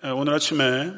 [0.00, 0.92] 오늘 아침에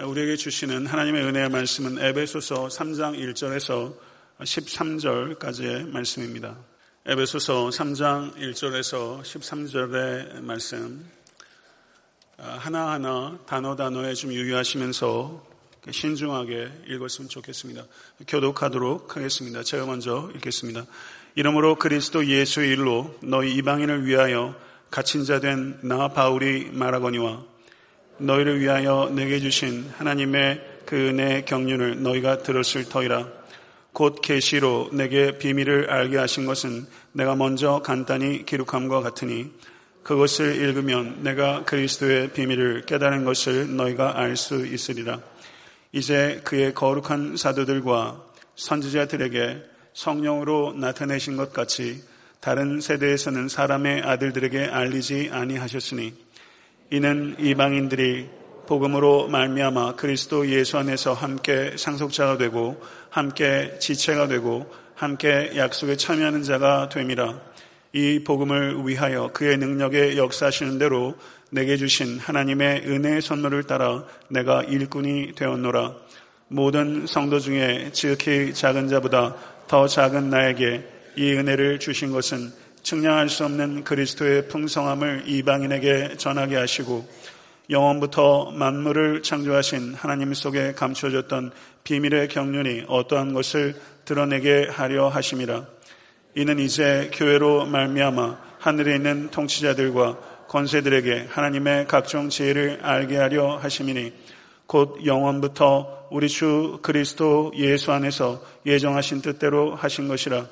[0.00, 3.96] 우리에게 주시는 하나님의 은혜의 말씀은 에베소서 3장 1절에서
[4.38, 6.56] 13절까지의 말씀입니다.
[7.06, 11.04] 에베소서 3장 1절에서 13절의 말씀
[12.36, 15.44] 하나하나 단어 단어에 좀 유의하시면서
[15.90, 17.84] 신중하게 읽었으면 좋겠습니다.
[18.28, 19.64] 교독하도록 하겠습니다.
[19.64, 20.84] 제가 먼저 읽겠습니다.
[21.34, 24.54] 이러므로 그리스도 예수의 일로 너희 이방인을 위하여
[24.92, 27.55] 갇힌 자 된 나 바울이 말하거니와
[28.18, 33.28] 너희를 위하여 내게 주신 하나님의 그 은혜의 경륜을 너희가 들었을 터이라.
[33.92, 39.50] 곧 계시로 내게 비밀을 알게 하신 것은 내가 먼저 간단히 기록함과 같으니
[40.02, 45.20] 그것을 읽으면 내가 그리스도의 비밀을 깨달은 것을 너희가 알 수 있으리라.
[45.92, 48.22] 이제 그의 거룩한 사도들과
[48.54, 49.62] 선지자들에게
[49.94, 52.02] 성령으로 나타내신 것 같이
[52.40, 56.25] 다른 세대에서는 사람의 아들들에게 알리지 아니하셨으니
[56.90, 58.28] 이는 이방인들이
[58.68, 66.88] 복음으로 말미암아 그리스도 예수 안에서 함께 상속자가 되고 함께 지체가 되고 함께 약속에 참여하는 자가
[66.88, 67.40] 됨이라.
[67.92, 71.16] 이 복음을 위하여 그의 능력에 역사하시는 대로
[71.50, 75.94] 내게 주신 하나님의 은혜의 선물을 따라 내가 일꾼이 되었노라.
[76.48, 79.34] 모든 성도 중에 지극히 작은 자보다
[79.66, 80.84] 더 작은 나에게
[81.16, 82.52] 이 은혜를 주신 것은
[82.86, 87.04] 측량할 수 없는 그리스도의 풍성함을 이방인에게 전하게 하시고
[87.68, 91.50] 영원부터 만물을 창조하신 하나님 속에 감춰졌던
[91.82, 95.66] 비밀의 경륜이 어떠한 것을 드러내게 하려 하심이라.
[96.36, 104.12] 이는 이제 교회로 말미암아 하늘에 있는 통치자들과 권세들에게 하나님의 각종 지혜를 알게 하려 하심이니
[104.66, 110.46] 곧 영원부터 우리 주 그리스도 예수 안에서 예정하신 뜻대로 하신 것이라.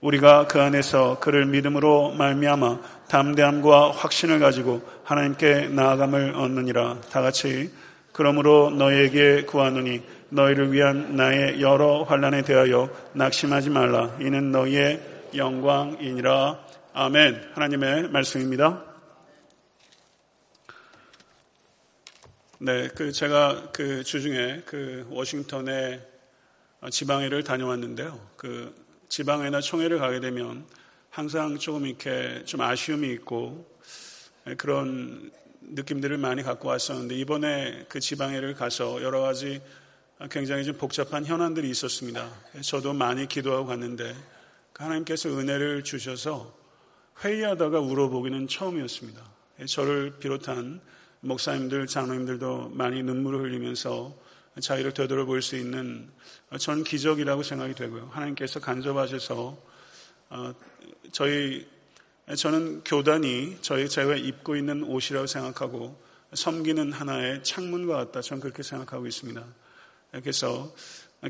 [0.00, 7.00] 우리가 그 안에서 그를 믿음으로 말미암아 담대함과 확신을 가지고 하나님께 나아감을 얻느니라.
[7.10, 7.72] 다 같이
[8.12, 14.16] 그러므로 너희에게 구하노니 너희를 위한 나의 여러 환란에 대하여 낙심하지 말라.
[14.20, 15.00] 이는 너희의
[15.34, 16.58] 영광이니라.
[16.92, 17.50] 아멘.
[17.54, 18.84] 하나님의 말씀입니다.
[22.60, 26.00] 네, 그 제가 그 주중에 그 워싱턴에
[26.90, 28.18] 지방회를 다녀왔는데요.
[28.36, 30.66] 그 지방회나 총회를 가게 되면
[31.10, 33.66] 항상 조금 이렇게 좀 아쉬움이 있고
[34.56, 35.30] 그런
[35.60, 39.60] 느낌들을 많이 갖고 왔었는데 이번에 그 지방회를 가서 여러 가지
[40.30, 42.28] 굉장히 좀 복잡한 현안들이 있었습니다.
[42.62, 44.14] 저도 많이 기도하고 갔는데
[44.72, 46.56] 그 하나님께서 은혜를 주셔서
[47.22, 49.22] 회의하다가 울어보기는 처음이었습니다.
[49.66, 50.80] 저를 비롯한
[51.20, 54.16] 목사님들, 장로님들도 많이 눈물을 흘리면서
[54.60, 56.10] 자유를 되돌아볼 수 있는
[56.58, 58.10] 전 기적이라고 생각이 되고요.
[58.12, 59.58] 하나님께서 간접하셔서
[60.30, 60.54] 어,
[61.12, 61.66] 저희
[62.36, 65.98] 저는 교단이 저희 제가 입고 있는 옷이라고 생각하고
[66.34, 68.20] 섬기는 하나의 창문과 같다.
[68.20, 69.42] 저는 그렇게 생각하고 있습니다.
[70.10, 70.74] 그래서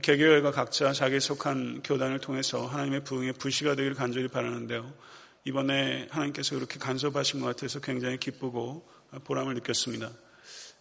[0.03, 4.93] 개교회가 각자 자기 속한 교단을 통해서 하나님의 부흥의 부시가 되기를 간절히 바라는데요.
[5.45, 8.87] 이번에 하나님께서 그렇게 간섭하신 것 같아서 굉장히 기쁘고
[9.25, 10.11] 보람을 느꼈습니다.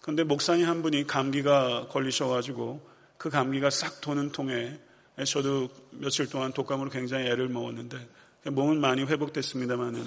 [0.08, 2.80] 그런데 목사님 한 분이 감기가 걸리셔가지고
[3.18, 4.80] 그 감기가 싹 도는 통에
[5.26, 7.98] 저도 며칠 동안 독감으로 굉장히 애를 먹었는데
[8.46, 10.02] 몸은 많이 회복됐습니다만은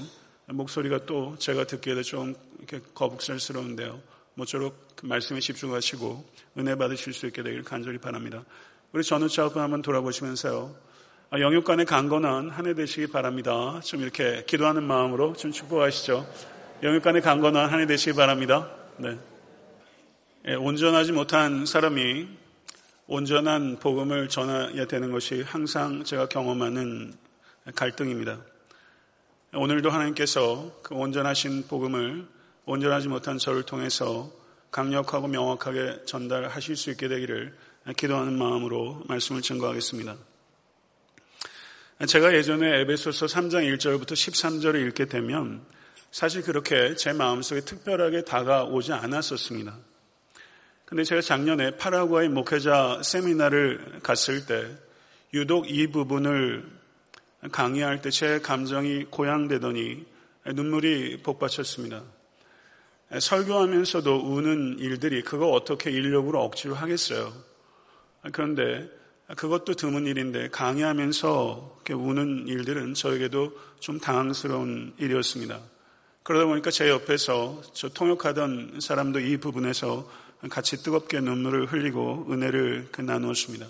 [0.46, 4.00] 목소리가 또 제가 듣기에도 좀 이렇게 거북살스러운데요.
[4.36, 6.24] 모쪼록 그 말씀에 집중하시고
[6.56, 8.42] 은혜 받으실 수 있게 되기를 간절히 바랍니다.
[8.94, 10.74] 우리 전우차 오빠 한번 돌아보시면서요.
[11.28, 13.78] 아, 영육간에 강건한 한해 되시기 바랍니다.
[13.84, 16.26] 좀 이렇게 기도하는 마음으로 좀 축복하시죠.
[16.82, 18.66] 영육간에 강건한 한해 되시기 바랍니다.
[18.96, 19.18] 네.
[20.48, 22.26] 예, 온전하지 못한 사람이
[23.06, 27.12] 온전한 복음을 전해야 되는 것이 항상 제가 경험하는
[27.74, 28.38] 갈등입니다.
[29.52, 32.26] 오늘도 하나님께서 그 온전하신 복음을
[32.64, 34.32] 온전하지 못한 저를 통해서
[34.70, 37.54] 강력하고 명확하게 전달하실 수 있게 되기를
[37.98, 40.16] 기도하는 마음으로 말씀을 증거하겠습니다.
[42.08, 45.66] 제가 예전에 에베소서 3장 1절부터 13절을 읽게 되면
[46.10, 49.89] 사실 그렇게 제 마음속에 특별하게 다가오지 않았었습니다.
[50.90, 54.66] 근데 제가 작년에 파라과이 목회자 세미나를 갔을 때
[55.32, 56.68] 유독 이 부분을
[57.52, 60.04] 강의할 때 제 감정이 고양되더니
[60.46, 62.02] 눈물이 복받쳤습니다.
[63.16, 67.32] 설교하면서도 우는 일들이 그거 어떻게 인력으로 억지로 하겠어요.
[68.32, 68.90] 그런데
[69.36, 75.60] 그것도 드문 일인데 강의하면서 우는 일들은 저에게도 좀 당황스러운 일이었습니다.
[76.24, 83.02] 그러다 보니까 제 옆에서 저 통역하던 사람도 이 부분에서 같이 뜨겁게 눈물을 흘리고 은혜를 그
[83.02, 83.66] 나누었습니다.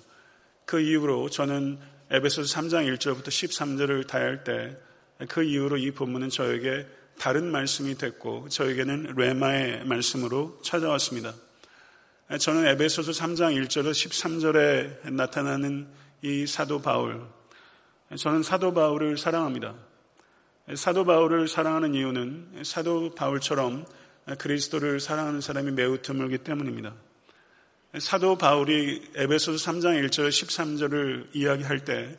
[0.67, 1.79] 그 이후로 저는
[2.11, 4.91] 에베소서 3장 1절부터 13절을 다할 때
[5.29, 6.87] 그 이후로 이 본문은 저에게
[7.19, 11.35] 다른 말씀이 됐고 저에게는 레마의 말씀으로 찾아왔습니다.
[12.39, 15.89] 저는 에베소서 3장 1절에서 13절에 나타나는
[16.23, 17.27] 이 사도 바울,
[18.17, 19.75] 저는 사도 바울을 사랑합니다.
[20.75, 23.85] 사도 바울을 사랑하는 이유는 사도 바울처럼
[24.37, 26.95] 그리스도를 사랑하는 사람이 매우 드물기 때문입니다.
[27.99, 32.17] 사도 바울이 에베소서 3장 1절 13절을 이야기할 때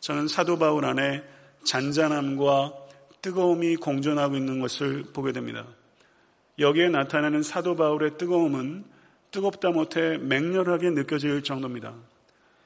[0.00, 1.22] 저는 사도 바울 안에
[1.64, 2.72] 잔잔함과
[3.22, 5.64] 뜨거움이 공존하고 있는 것을 보게 됩니다.
[6.58, 8.84] 여기에 나타나는 사도 바울의 뜨거움은
[9.30, 11.94] 뜨겁다 못해 맹렬하게 느껴질 정도입니다.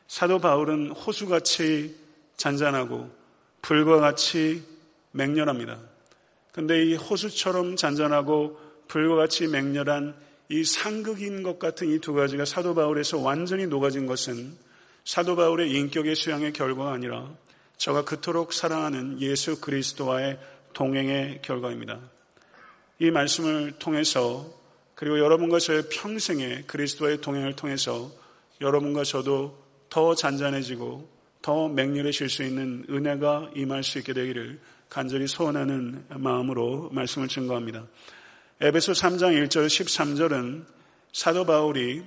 [0.08, 1.96] 사도 바울은 호수같이
[2.36, 3.10] 잔잔하고
[3.60, 4.62] 불과 같이
[5.12, 5.78] 맹렬합니다.
[6.52, 10.14] 근데 이 호수처럼 잔잔하고 불과 같이 맹렬한
[10.48, 14.56] 이 상극인 것 같은 이 두 가지가 사도 바울에서 완전히 녹아진 것은
[15.04, 17.32] 사도 바울의 인격의 수양의 결과가 아니라
[17.76, 20.38] 저가 그토록 사랑하는 예수 그리스도와의
[20.72, 22.00] 동행의 결과입니다.
[22.98, 24.50] 이 말씀을 통해서
[24.94, 28.10] 그리고 여러분과 저의 평생의 그리스도와의 동행을 통해서
[28.60, 31.08] 여러분과 저도 더 잔잔해지고
[31.42, 37.86] 더 맹렬해질 수 있는 은혜가 임할 수 있게 되기를 간절히 소원하는 마음으로 말씀을 증거합니다.
[38.58, 40.64] 에베소 3장 1절 13절은
[41.12, 42.02] 사도 바울이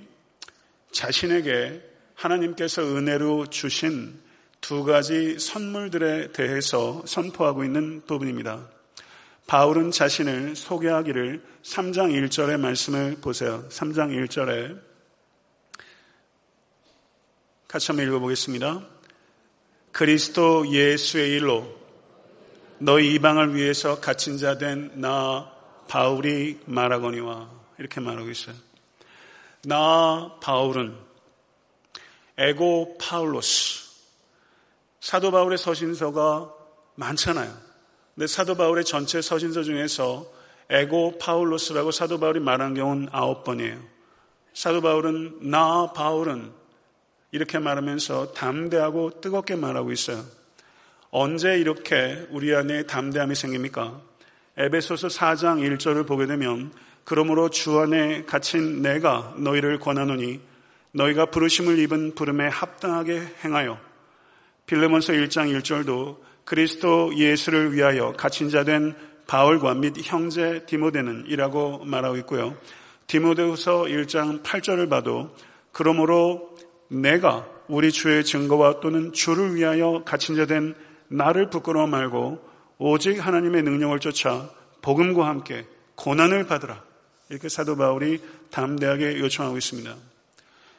[0.90, 1.80] 자신에게
[2.16, 4.20] 하나님께서 은혜로 주신
[4.60, 8.68] 두 가지 선물들에 대해서 선포하고 있는 부분입니다.
[9.46, 13.64] 바울은 자신을 소개하기를 3장 1절의 말씀을 보세요.
[13.68, 14.76] 3장 1절에
[17.68, 18.84] 같이 한번 읽어보겠습니다.
[19.92, 21.78] 그리스도 예수의 일로
[22.78, 25.59] 너희 이방을 위해서 갇힌 자 된 나
[25.90, 28.54] 바울이 말하거니와 이렇게 말하고 있어요.
[29.64, 30.96] 나 바울은
[32.38, 33.90] 에고 파울로스
[35.00, 36.54] 사도 바울의 서신서가
[36.94, 37.52] 많잖아요.
[38.14, 40.26] 근데 사도 바울의 전체 서신서 중에서
[40.70, 43.82] 에고 파울로스라고 사도 바울이 말한 경우는 아홉 번이에요.
[44.54, 46.52] 사도 바울은 나 바울은
[47.32, 50.24] 이렇게 말하면서 담대하고 뜨겁게 말하고 있어요.
[51.10, 54.09] 언제 이렇게 우리 안에 담대함이 생깁니까?
[54.60, 56.70] 에베소서 4장 1절을 보게 되면
[57.04, 60.38] 그러므로 주 안에 갇힌 내가 너희를 권하노니
[60.92, 63.78] 너희가 부르심을 입은 부름에 합당하게 행하여
[64.66, 68.94] 빌레몬서 1장 1절도 그리스도 예수를 위하여 갇힌 자 된
[69.26, 72.54] 바울과 및 형제 디모데는 이라고 말하고 있고요.
[73.06, 75.34] 디모데후서 1장 8절을 봐도
[75.72, 76.54] 그러므로
[76.88, 80.74] 내가 우리 주의 증거와 또는 주를 위하여 갇힌 자 된
[81.08, 82.49] 나를 부끄러워 말고
[82.82, 84.50] 오직 하나님의 능력을 쫓아
[84.80, 85.66] 복음과 함께
[85.96, 86.82] 고난을 받으라.
[87.28, 89.94] 이렇게 사도 바울이 담대하게 요청하고 있습니다.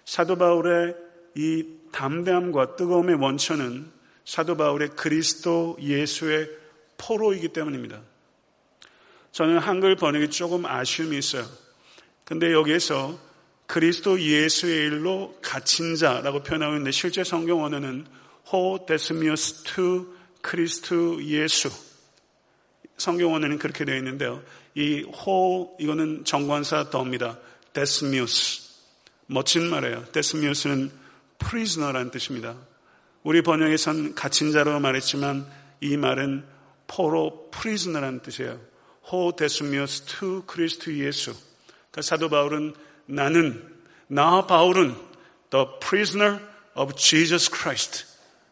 [0.05, 0.95] 사도 바울의
[1.35, 3.91] 이 담대함과 뜨거움의 원천은
[4.25, 6.49] 사도 바울의 그리스도 예수의
[6.97, 8.01] 포로이기 때문입니다.
[9.31, 11.45] 저는 한글 번역이 조금 아쉬움이 있어요.
[12.25, 13.15] 근데 여기에서
[13.67, 18.07] 그리스도 예수의 일로 갇힌 자라고 표현하고 있는데 실제 성경 원어는
[18.51, 21.69] ὁ δέσμιος τοῦ Χριστοῦ Ἰησοῦ
[23.01, 24.43] 성경 원어는 그렇게 되어 있는데요.
[24.75, 27.37] 이 ὁ 이거는 정관사 the입니다.
[27.73, 28.69] δέσμιος
[29.25, 30.05] 멋진 말이에요.
[30.11, 30.91] δέσμιος는
[31.39, 32.55] prisoner라는 뜻입니다.
[33.23, 35.45] 우리 번역에선 갇힌 자로 말했지만
[35.81, 36.45] 이 말은
[36.87, 38.59] 포로 prisoner라는 뜻이에요.
[39.11, 41.33] ὁ δέσμιος τοῦ Χριστοῦ Ἰησοῦ.
[41.89, 42.75] 그러니까 사도 바울은
[43.07, 43.67] 나는
[44.07, 44.95] 나 바울은
[45.49, 46.39] the prisoner
[46.75, 48.05] of Jesus Christ.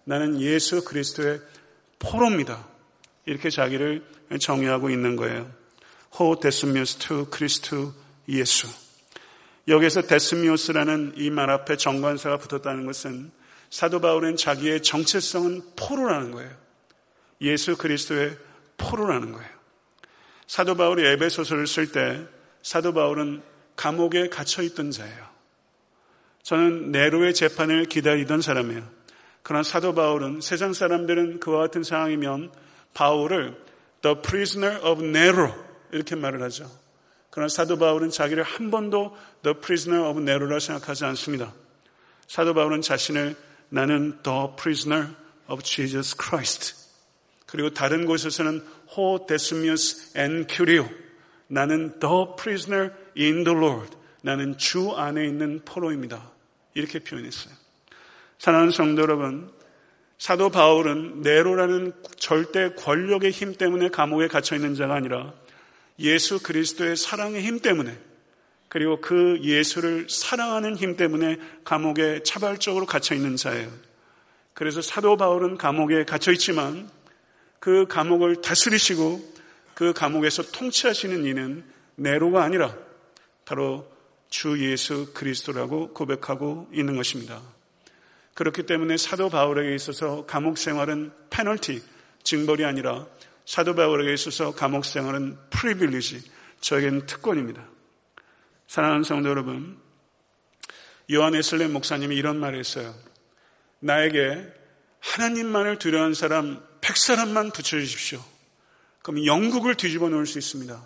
[0.05, 1.39] 나는 예수 그리스도의
[1.99, 2.67] 포로입니다.
[3.25, 4.03] 이렇게 자기를
[4.39, 5.49] 정의하고 있는 거예요.
[6.17, 7.91] ὁ δέσμιος τοῦ Χριστοῦ
[8.27, 8.67] Ἰησοῦ.
[9.67, 13.31] 여기서 δέσμιος라는 이 말 앞에 정관사가 붙었다는 것은
[13.69, 16.51] 사도 바울은 자기의 정체성은 포로라는 거예요.
[17.41, 18.37] 예수 그리스도의
[18.77, 19.49] 포로라는 거예요.
[20.47, 22.25] 사도 바울이 에베소서를 쓸 때
[22.63, 23.43] 사도 바울은
[23.75, 25.29] 감옥에 갇혀 있던 자예요.
[26.41, 28.83] 저는 네로의 재판을 기다리던 사람이에요.
[29.43, 32.51] 그러나 사도 바울은 세상 사람들은 그와 같은 상황이면
[32.93, 33.55] 바울을
[34.01, 35.53] the prisoner of Nero
[35.91, 36.69] 이렇게 말을 하죠.
[37.29, 41.53] 그러나 사도 바울은 자기를 한 번도 the prisoner of Nero라 생각하지 않습니다.
[42.27, 43.35] 사도 바울은 자신을
[43.69, 45.09] 나는 the prisoner
[45.47, 46.75] of Jesus Christ.
[47.45, 48.63] 그리고 다른 곳에서는
[48.97, 50.89] ho decimus en curio.
[51.47, 53.97] 나는 the prisoner in the Lord.
[54.21, 56.31] 나는 주 안에 있는 포로입니다.
[56.73, 57.53] 이렇게 표현했어요.
[58.37, 59.51] 사랑하는 성도 여러분,
[60.19, 65.33] 사도 바울은 네로라는 절대 권력의 힘 때문에 감옥에 갇혀 있는 자가 아니라
[65.97, 67.97] 예수 그리스도의 사랑의 힘 때문에
[68.67, 73.71] 그리고 그 예수를 사랑하는 힘 때문에 감옥에 차발적으로 갇혀 있는 자예요.
[74.53, 76.89] 그래서 사도 바울은 감옥에 갇혀 있지만
[77.59, 79.21] 그 감옥을 다스리시고
[79.73, 81.63] 그 감옥에서 통치하시는 이는
[81.95, 82.75] 네로가 아니라
[83.45, 83.89] 바로
[84.27, 87.41] 주 예수 그리스도라고 고백하고 있는 것입니다.
[88.39, 91.83] 그렇기 때문에 사도 바울에게 있어서 감옥 생활은 페널티,
[92.23, 93.05] 징벌이 아니라
[93.45, 96.23] 사도 바울에게 있어서 감옥 생활은 프리빌리지,
[96.61, 97.67] 저에게는 특권입니다.
[98.67, 99.77] 사랑하는 성도 여러분,
[101.11, 102.95] 요한 에슬렘 목사님이 이런 말을 했어요.
[103.79, 104.47] 나에게
[105.01, 108.23] 하나님만을 두려워하는 사람 100사람만 붙여주십시오.
[109.01, 110.81] 그럼 영국을 뒤집어 놓을 수 있습니다.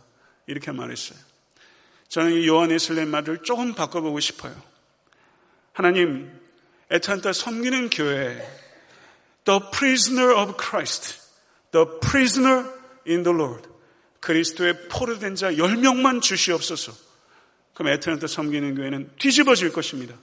[0.48, 1.20] 이렇게 말했어요.
[2.08, 4.60] 저는 이 요한 에슬렘 말을 조금 바꿔보고 싶어요.
[5.72, 6.43] 하나님,
[6.94, 8.38] 에탄타 섬기는 교회,
[9.46, 11.20] the prisoner of Christ,
[11.72, 12.70] the prisoner
[13.08, 13.68] in the Lord,
[14.20, 16.94] 그리스도의 포로된 자 10명만 주시옵소서.
[17.74, 20.16] 그럼 에트란타 섬기는 교회는 뒤집어질 것입니다.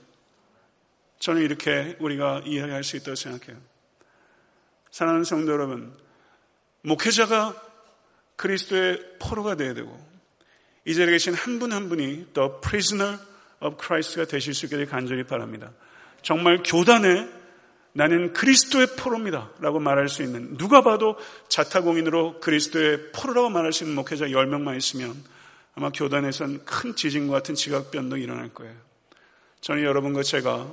[1.19, 3.61] 저는 이렇게 우리가 이해할 수 있다고 생각해요.
[4.91, 5.93] 사랑하는 성도 여러분,
[6.83, 7.61] 목회자가
[8.37, 10.09] 그리스도의 포로가 되어야 되고
[10.85, 13.19] 이 자리에 계신 한 분한 한 분이 the prisoner
[13.59, 15.73] of Christ가 되실 수 있게 간절히 바랍니다.
[16.21, 17.27] 정말 교단에
[17.93, 19.49] 나는 그리스도의 포로입니다.
[19.59, 21.17] 라고 말할 수 있는 누가 봐도
[21.49, 25.15] 자타공인으로 그리스도의 포로라고 말할 수 있는 목회자 10명만 있으면
[25.75, 28.73] 아마 교단에선 큰 지진과 같은 지각 변동이 일어날 거예요.
[29.61, 30.71] 저는 여러분과 제가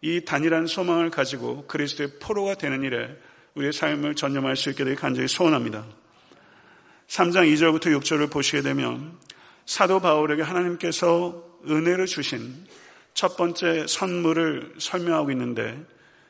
[0.00, 3.16] 이 단일한 소망을 가지고 그리스도의 포로가 되는 일에
[3.54, 5.84] 우리의 삶을 전념할 수 있게 되기 간절히 소원합니다.
[7.08, 9.16] 3장 2절부터 6절을 보시게 되면
[9.66, 12.66] 사도 바울에게 하나님께서 은혜를 주신
[13.14, 15.84] 첫 번째 선물을 설명하고 있는데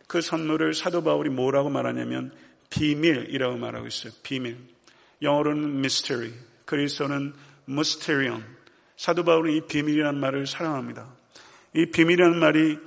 [0.07, 2.33] 그 선물을 사도 바울이 뭐라고 말하냐면
[2.71, 4.13] 비밀이라고 말하고 있어요.
[4.23, 4.57] 비밀.
[5.23, 6.33] 영어로는 mystery.
[6.65, 7.35] 그리스어는
[7.69, 8.45] mysterion.
[8.97, 11.07] 사도 바울은 이 비밀이라는 말을 사랑합니다.
[11.75, 12.79] 이 비밀이라는 말이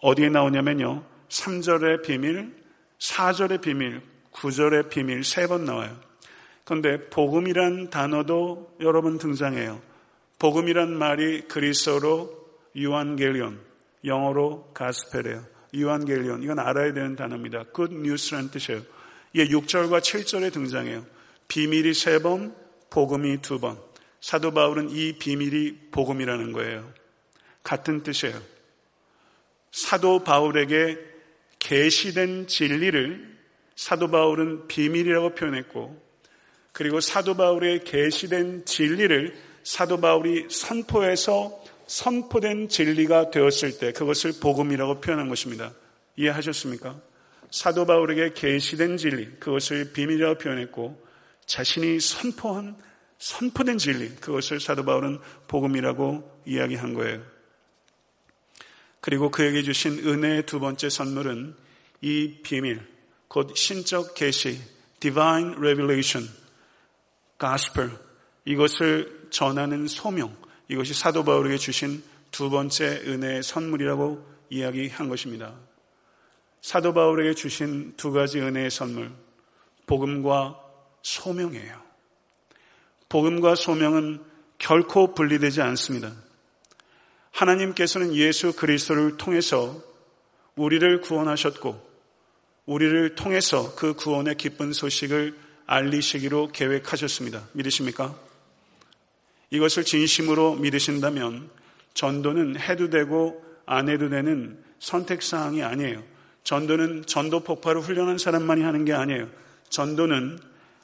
[0.00, 1.04] 어디에 나오냐면요.
[1.28, 2.54] 3절의 비밀,
[2.98, 4.00] 4절의 비밀,
[4.32, 5.96] 9절의 비밀 세 번 나와요.
[6.64, 9.80] 그런데 복음이란 단어도 여러 번 등장해요.
[10.38, 12.41] 복음이란 말이 그리스어로
[12.76, 13.60] 유한겔리온,
[14.04, 15.44] 영어로 가스펠이에요.
[15.74, 17.64] 유한겔리온, 이건 알아야 되는 단어입니다.
[17.74, 18.82] good news라는 뜻이에요.
[19.32, 21.06] 이게 6절과 7절에 등장해요.
[21.48, 22.54] 비밀이 세 번,
[22.90, 23.78] 복음이 두 번.
[24.20, 26.92] 사도 바울은 이 비밀이 복음이라는 거예요.
[27.62, 28.40] 같은 뜻이에요.
[29.70, 30.98] 사도 바울에게
[31.58, 33.38] 계시된 진리를
[33.74, 36.00] 사도 바울은 비밀이라고 표현했고
[36.72, 41.61] 그리고 사도 바울의 계시된 진리를 사도 바울이 선포해서
[41.92, 45.74] 선포된 진리가 되었을 때 그것을 복음이라고 표현한 것입니다.
[46.16, 46.98] 이해하셨습니까?
[47.50, 51.06] 사도 바울에게 계시된 진리 그것을 비밀이라고 표현했고
[51.44, 52.76] 자신이 선포한
[53.18, 55.18] 선포된 진리 그것을 사도 바울은
[55.48, 57.22] 복음이라고 이야기한 거예요.
[59.02, 61.54] 그리고 그에게 주신 은혜의 두 번째 선물은
[62.00, 62.80] 이 비밀
[63.28, 64.58] 곧 신적 계시
[65.00, 66.26] divine revelation
[67.38, 67.90] gospel
[68.46, 70.34] 이것을 전하는 소명
[70.72, 75.52] 이것이 사도 바울에게 주신 두 번째 은혜의 선물이라고 이야기한 것입니다.
[76.62, 79.12] 사도 바울에게 주신 두 가지 은혜의 선물,
[79.86, 80.58] 복음과
[81.02, 81.78] 소명이에요.
[83.10, 84.24] 복음과 소명은
[84.56, 86.10] 결코 분리되지 않습니다.
[87.32, 89.78] 하나님께서는 예수 그리스도를 통해서
[90.56, 91.92] 우리를 구원하셨고,
[92.64, 97.46] 우리를 통해서 그 구원의 기쁜 소식을 알리시기로 계획하셨습니다.
[97.52, 98.31] 믿으십니까?
[99.52, 101.50] 이것을 진심으로 믿으신다면
[101.92, 106.02] 전도는 해도 되고 안 해도 되는 선택사항이 아니에요.
[106.42, 109.28] 전도는 전도 폭발을 훈련한 사람만이 하는 게 아니에요.
[109.68, 110.38] 전도는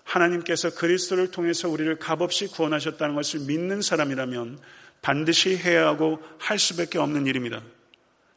[0.05, 4.59] 하나님께서 그리스도를 통해서 우리를 값없이 구원하셨다는 것을 믿는 사람이라면
[5.01, 7.63] 반드시 해야 하고 할 수밖에 없는 일입니다.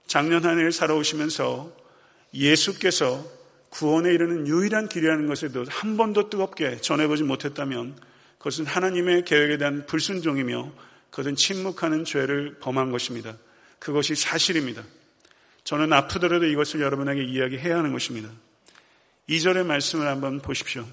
[0.07, 1.71] 작년 한 해를 살아오시면서
[2.33, 3.25] 예수께서
[3.69, 7.95] 구원에 이르는 유일한 길이라는 것에도 한 번도 뜨겁게 전해보지 못했다면
[8.41, 10.73] 그것은 하나님의 계획에 대한 불순종이며
[11.11, 13.37] 그것은 침묵하는 죄를 범한 것입니다.
[13.77, 14.83] 그것이 사실입니다.
[15.63, 18.29] 저는 아프더라도 이것을 여러분에게 이야기해야 하는 것입니다.
[19.29, 20.87] 2절의 말씀을 한번 보십시오.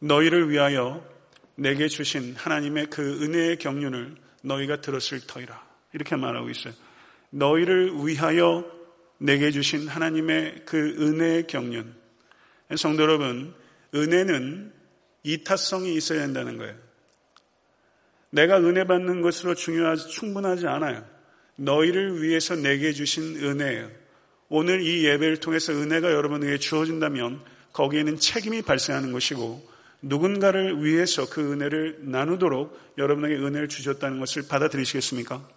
[0.00, 1.08] 너희를 위하여
[1.54, 5.64] 내게 주신 하나님의 그 은혜의 경륜을 너희가 들었을 터이라.
[5.92, 6.74] 이렇게 말하고 있어요.
[7.30, 8.68] 너희를 위하여
[9.18, 11.94] 내게 주신 하나님의 그 은혜의 경륜.
[12.76, 13.54] 성도 여러분,
[13.94, 14.72] 은혜는
[15.22, 16.74] 이타성이 있어야 한다는 거예요.
[18.30, 21.04] 내가 은혜 받는 것으로 중요하지, 충분하지 않아요.
[21.56, 23.90] 너희를 위해서 내게 주신 은혜예요.
[24.48, 27.40] 오늘 이 예배를 통해서 은혜가 여러분에게 주어진다면
[27.72, 29.66] 거기에는 책임이 발생하는 것이고
[30.02, 35.48] 누군가를 위해서 그 은혜를 나누도록 여러분에게 은혜를 주셨다는 것을 받아들이시겠습니까?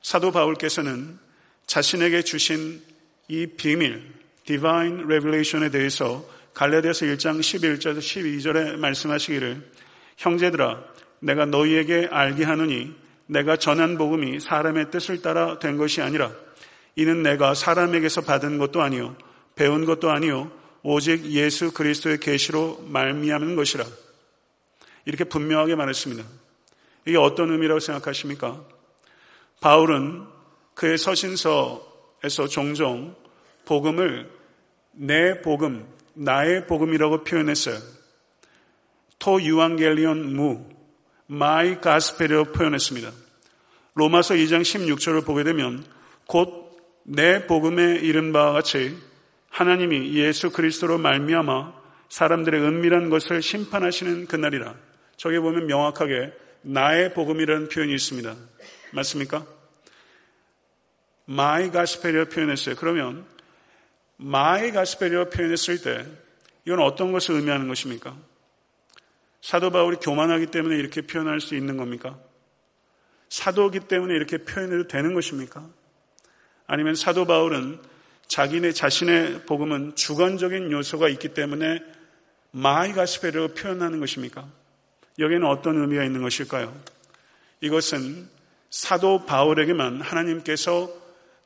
[0.00, 1.18] 사도 바울께서는
[1.66, 2.80] 자신에게 주신
[3.28, 4.12] 이 비밀,
[4.46, 6.26] divine revelation에 대해서
[6.58, 9.62] 갈라디아서 1장 11절에서 12절에 말씀하시기를
[10.16, 10.82] 형제들아
[11.20, 12.96] 내가 너희에게 알게 하느니
[13.26, 16.32] 내가 전한 복음이 사람의 뜻을 따라 된 것이 아니라
[16.96, 19.16] 이는 내가 사람에게서 받은 것도 아니요
[19.54, 20.50] 배운 것도 아니요
[20.82, 23.84] 오직 예수 그리스도의 계시로 말미암은 것이라
[25.04, 26.24] 이렇게 분명하게 말했습니다.
[27.06, 28.60] 이게 어떤 의미라고 생각하십니까?
[29.60, 30.24] 바울은
[30.74, 33.14] 그의 서신서에서 종종
[33.64, 34.28] 복음을
[34.90, 35.86] 내 복음,
[36.18, 37.78] 나의 복음이라고 표현했어요.
[39.18, 40.68] τὸ εὐαγγέλιόν μου,
[41.26, 43.10] my gospel로 표현했습니다.
[43.94, 45.84] 로마서 2장 16절을 보게 되면
[46.26, 46.68] 곧
[47.10, 48.94] 내 복음에 이른 바와 같이
[49.48, 51.72] 하나님이 예수 그리스도로 말미암아
[52.10, 54.74] 사람들의 은밀한 것을 심판하시는 그날이라.
[55.16, 58.36] 저기 보면 명확하게 나의 복음이라는 표현이 있습니다.
[58.92, 59.46] 맞습니까?
[61.24, 62.76] my gospel이라 표현했어요.
[62.76, 63.24] 그러면
[64.18, 66.06] my gospel이라 표현했을 때
[66.66, 68.16] 이건 어떤 것을 의미하는 것입니까?
[69.40, 72.18] 사도 바울이 교만하기 때문에 이렇게 표현할 수 있는 겁니까?
[73.30, 75.66] 사도기 때문에 이렇게 표현해도 되는 것입니까?
[76.66, 77.80] 아니면 사도 바울은
[78.26, 81.80] 자기네 자신의 복음은 주관적인 요소가 있기 때문에
[82.50, 84.46] my gospel로 표현하는 것입니까?
[85.18, 86.74] 여기에는 어떤 의미가 있는 것일까요?
[87.60, 88.28] 이것은
[88.70, 90.92] 사도 바울에게만 하나님께서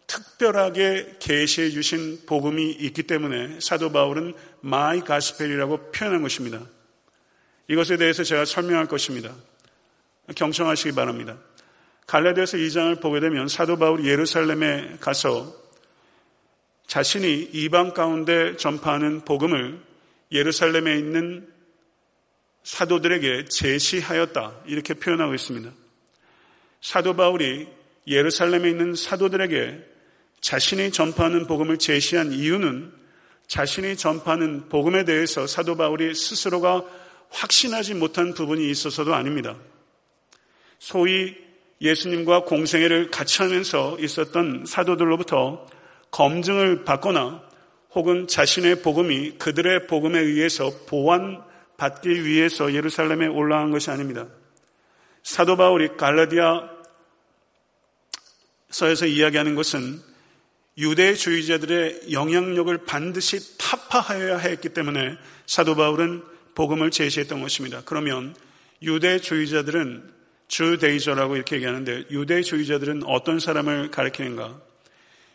[0.06, 6.60] 특별하게 계시해 주신 복음이 있기 때문에 사도 바울은 my gospel이라고 표현한 것입니다.
[7.68, 9.34] 이것에 대해서 제가 설명할 것입니다.
[10.34, 11.38] 경청하시기 바랍니다.
[12.06, 15.54] 갈라디아서 2장을 보게 되면 사도 바울이 예루살렘에 가서
[16.86, 19.80] 자신이 이방 가운데 전파하는 복음을
[20.30, 21.48] 예루살렘에 있는
[22.64, 24.62] 사도들에게 제시하였다.
[24.66, 25.70] 이렇게 표현하고 있습니다.
[26.80, 27.68] 사도 바울이
[28.06, 29.91] 예루살렘에 있는 사도들에게
[30.42, 32.92] 자신이 전파하는 복음을 제시한 이유는
[33.46, 36.84] 자신이 전파하는 복음에 대해서 사도 바울이 스스로가
[37.30, 39.56] 확신하지 못한 부분이 있어서도 아닙니다.
[40.78, 41.34] 소위
[41.80, 45.66] 예수님과 공생애를 같이 하면서 있었던 사도들로부터
[46.10, 47.42] 검증을 받거나
[47.92, 54.26] 혹은 자신의 복음이 그들의 복음에 의해서 보완받기 위해서 예루살렘에 올라간 것이 아닙니다.
[55.22, 56.66] 사도 바울이 갈라디아서에서
[59.06, 60.11] 이야기하는 것은
[60.78, 66.22] 유대주의자들의 영향력을 반드시 타파하여야 했기 때문에 사도 바울은
[66.54, 67.82] 복음을 제시했던 것입니다.
[67.84, 68.34] 그러면
[68.82, 70.10] 유대주의자들은
[70.48, 74.60] 주데이저라고 이렇게 얘기하는데 유대주의자들은 어떤 사람을 가리키는가?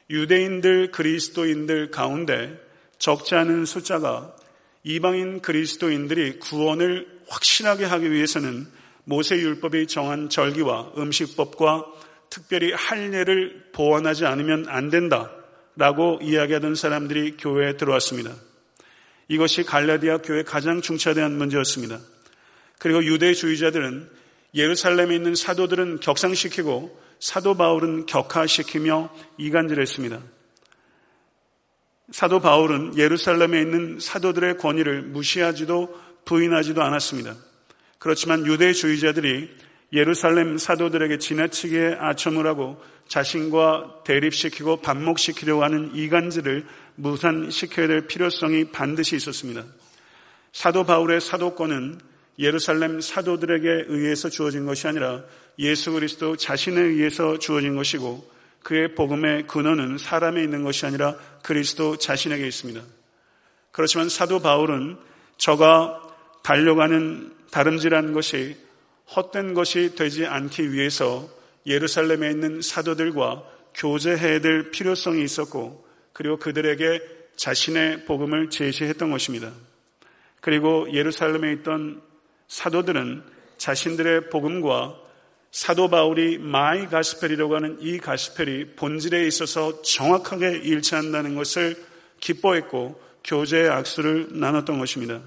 [0.10, 2.60] 유대인들, 그리스도인들 가운데
[2.98, 4.36] 적지 않은 숫자가
[4.84, 8.68] 이방인 그리스도인들이 구원을 확실하게 하기 위해서는
[9.04, 11.86] 모세율법이 정한 절기와 음식법과
[12.30, 18.34] 특별히 할례를 보완하지 않으면 안 된다라고 이야기하던 사람들이 교회에 들어왔습니다.
[19.28, 22.00] 이것이 갈라디아 교회 가장 중차대한 문제였습니다.
[22.80, 24.10] 그리고 유대주의자들은
[24.54, 30.22] 예루살렘에 있는 사도들은 격상시키고 사도 바울은 격하시키며 이간질했습니다.
[32.12, 37.36] 사도 바울은 예루살렘에 있는 사도들의 권위를 무시하지도 부인하지도 않았습니다.
[38.00, 39.50] 그렇지만 유대주의자들이
[39.94, 49.64] 예루살렘 사도들에게 지나치게 아첨을 하고 자신과 대립시키고 반목시키려고 하는 이간질을 무산시켜야 될 필요성이 반드시 있었습니다.
[50.52, 52.00] 사도 바울의 사도권은
[52.40, 55.24] 예루살렘 사도들에게 의해서 주어진 것이 아니라
[55.60, 58.30] 예수 그리스도 자신에 의해서 주어진 것이고
[58.64, 62.82] 그의 복음의 근원은 사람에 있는 것이 아니라 그리스도 자신에게 있습니다.
[63.72, 64.98] 그렇지만 사도 바울은
[65.38, 66.02] 저가
[66.44, 68.58] 달려가는 다름질한 것이
[69.16, 71.30] 헛된 것이 되지 않기 위해서
[71.66, 73.44] 예루살렘에 있는 사도들과
[73.74, 77.02] 교제해야 될 필요성이 있었고 그리고 그들에게
[77.36, 79.52] 자신의 복음을 제시했던 것입니다.
[80.42, 82.02] 그리고 예루살렘에 있던
[82.48, 83.24] 사도들은
[83.58, 84.96] 자신들의 복음과
[85.52, 91.76] 사도 바울이 my gospel이라고 하는 이 gospel이 본질에 있어서 정확하게 일치한다는 것을
[92.20, 95.22] 기뻐했고 교제의 악수를 나눴던 것입니다.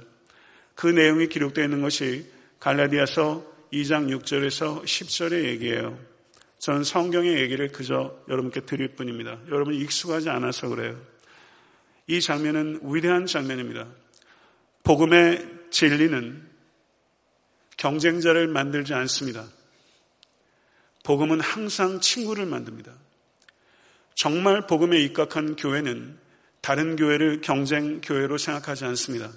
[0.74, 2.26] 그 내용이 기록되어 있는 것이
[2.58, 5.98] 갈라디아서 2장 6절에서 10절의 얘기예요.
[6.58, 9.38] 저는 성경의 얘기를 그저 여러분께 드릴 뿐입니다.
[9.48, 11.00] 여러분이 익숙하지 않아서 그래요.
[12.06, 13.86] 이 장면은 위대한 장면입니다.
[14.82, 16.48] 복음의 진리는
[17.76, 19.46] 경쟁자를 만들지 않습니다.
[21.04, 22.92] 복음은 항상 친구를 만듭니다.
[24.14, 26.18] 정말 복음에 입각한 교회는
[26.60, 29.32] 다른 교회를 경쟁 교회로 생각하지 않습니다.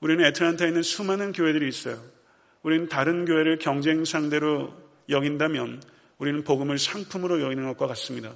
[0.00, 2.17] 우리는 애틀란타에 있는 수많은 교회들이 있어요.
[2.62, 4.74] 우리는 다른 교회를 경쟁 상대로
[5.08, 5.82] 여긴다면
[6.18, 8.34] 우리는 복음을 상품으로 여기는 것과 같습니다.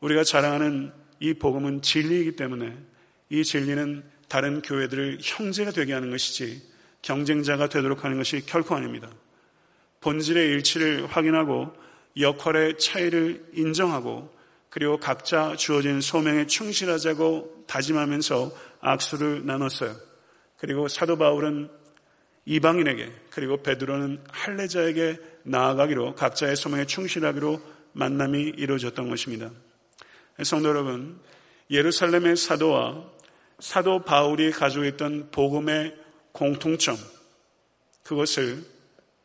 [0.00, 2.76] 우리가 자랑하는 이 복음은 진리이기 때문에
[3.30, 6.62] 이 진리는 다른 교회들을 형제가 되게 하는 것이지
[7.02, 9.10] 경쟁자가 되도록 하는 것이 결코 아닙니다.
[10.00, 11.72] 본질의 일치를 확인하고
[12.18, 14.34] 역할의 차이를 인정하고
[14.68, 19.94] 그리고 각자 주어진 소명에 충실하자고 다짐하면서 악수를 나눴어요.
[20.58, 21.68] 그리고 사도 바울은
[22.44, 27.60] 이방인에게 그리고 베드로는 할례자에게 나아가기로 각자의 소명에 충실하기로
[27.92, 29.50] 만남이 이루어졌던 것입니다.
[30.42, 31.20] 성도 여러분,
[31.70, 33.10] 예루살렘의 사도와
[33.58, 35.96] 사도 바울이 가지고 있던 복음의
[36.32, 36.96] 공통점,
[38.02, 38.64] 그것을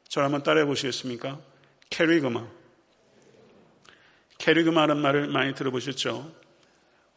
[0.08, 1.40] 저를 한번 따라해 보시겠습니까?
[1.90, 2.48] 캐리그마.
[4.38, 6.32] 캐리그마라는 말을 많이 들어보셨죠?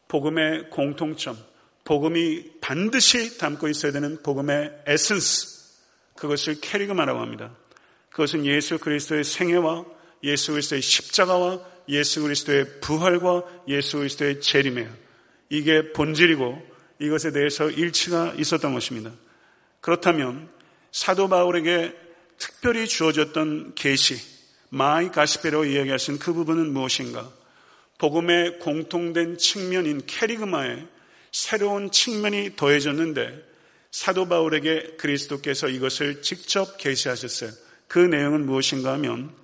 [0.07, 1.37] 복음의 공통점,
[1.83, 5.60] 복음이 반드시 담고 있어야 되는 복음의 에센스,
[6.21, 7.51] 그것을 캐리그마라고 합니다.
[8.11, 9.85] 그것은 예수 그리스도의 생애와
[10.23, 14.93] 예수 그리스도의 십자가와 예수 그리스도의 부활과 예수 그리스도의 재림이에요.
[15.49, 16.61] 이게 본질이고
[16.99, 19.11] 이것에 대해서 일치가 있었던 것입니다.
[19.79, 20.47] 그렇다면
[20.91, 21.95] 사도 바울에게
[22.37, 24.15] 특별히 주어졌던 계시,
[24.69, 27.31] my gospel로 이야기하신 그 부분은 무엇인가?
[27.97, 30.85] 복음의 공통된 측면인 케리그마에
[31.31, 33.50] 새로운 측면이 더해졌는데
[33.91, 37.51] 사도 바울에게 그리스도께서 이것을 직접 계시하셨어요.
[37.87, 39.35] 그 내용은 무엇인가 하면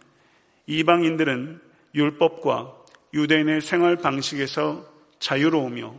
[0.67, 1.59] 이방인들은
[1.93, 5.95] 율법과 유대인의 생활 방식에서 자유로우며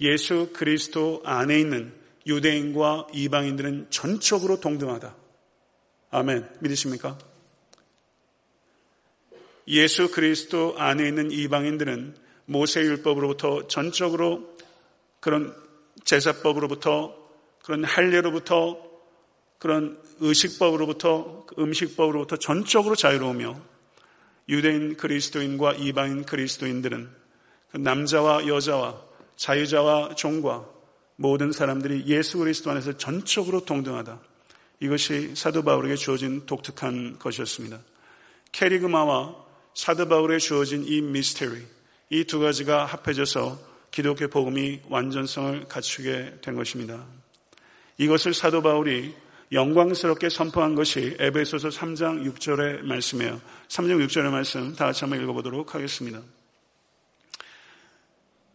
[0.00, 1.94] 예수 그리스도 안에 있는
[2.26, 5.16] 유대인과 이방인들은 전적으로 동등하다.
[6.10, 6.48] 아멘.
[6.60, 7.18] 믿으십니까?
[9.68, 14.56] 예수 그리스도 안에 있는 이방인들은 모세율법으로부터 전적으로
[15.20, 15.54] 그런
[16.04, 17.21] 제사법으로부터
[17.62, 18.90] 그런 할례로부터
[19.58, 23.60] 그런 의식법으로부터 음식법으로부터 전적으로 자유로우며
[24.48, 27.08] 유대인 그리스도인과 이방인 그리스도인들은
[27.70, 29.00] 그 남자와 여자와
[29.36, 30.68] 자유자와 종과
[31.16, 34.20] 모든 사람들이 예수 그리스도 안에서 전적으로 동등하다.
[34.80, 37.78] 이것이 사도 바울에게 주어진 독특한 것이었습니다.
[38.50, 39.36] 캐리그마와
[39.74, 41.64] 사도 바울에 주어진 이 미스테리,
[42.10, 43.58] 이 두 가지가 합해져서
[43.90, 47.06] 기독교 복음이 완전성을 갖추게 된 것입니다.
[47.98, 49.14] 이것을 사도 바울이
[49.52, 53.40] 영광스럽게 선포한 것이 에베소서 3장 6절의 말씀이에요.
[53.68, 56.22] 3장 6절의 말씀 다 같이 한번 읽어보도록 하겠습니다.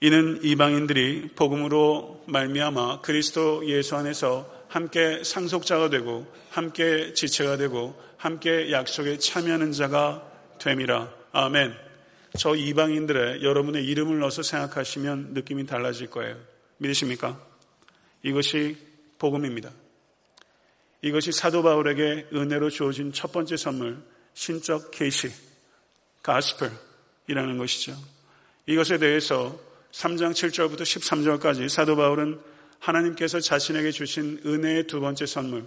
[0.01, 9.17] 이는 이방인들이 복음으로 말미암아 그리스도 예수 안에서 함께 상속자가 되고 함께 지체가 되고 함께 약속에
[9.17, 10.23] 참여하는 자가
[10.59, 11.13] 됨이라.
[11.31, 11.73] 아멘.
[12.37, 16.35] 저 이방인들의 여러분의 이름을 넣어서 생각하시면 느낌이 달라질 거예요.
[16.77, 17.39] 믿으십니까?
[18.23, 18.77] 이것이
[19.19, 19.71] 복음입니다.
[21.01, 24.01] 이것이 사도 바울에게 은혜로 주어진 첫 번째 선물,
[24.33, 25.31] 신적 계시,
[26.23, 27.95] 가스펠이라는 것이죠.
[28.65, 29.59] 이것에 대해서
[29.91, 32.39] 3장 7절부터 13절까지 사도 바울은
[32.79, 35.65] 하나님께서 자신에게 주신 은혜의 두 번째 선물,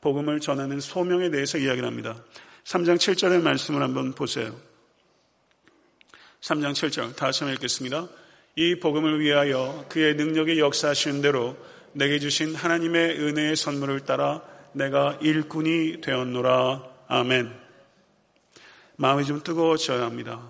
[0.00, 2.22] 복음을 전하는 소명에 대해서 이야기를 합니다.
[2.64, 4.54] 3장 7절의 말씀을 한번 보세요.
[6.40, 8.08] 3장 7절 다시 한번 읽겠습니다.
[8.56, 11.56] 이 복음을 위하여 그의 능력이 역사하시는 대로
[11.92, 16.84] 내게 주신 하나님의 은혜의 선물을 따라 내가 일꾼이 되었노라.
[17.08, 17.52] 아멘.
[18.96, 20.42] 마음이 좀 뜨거워져야 합니다.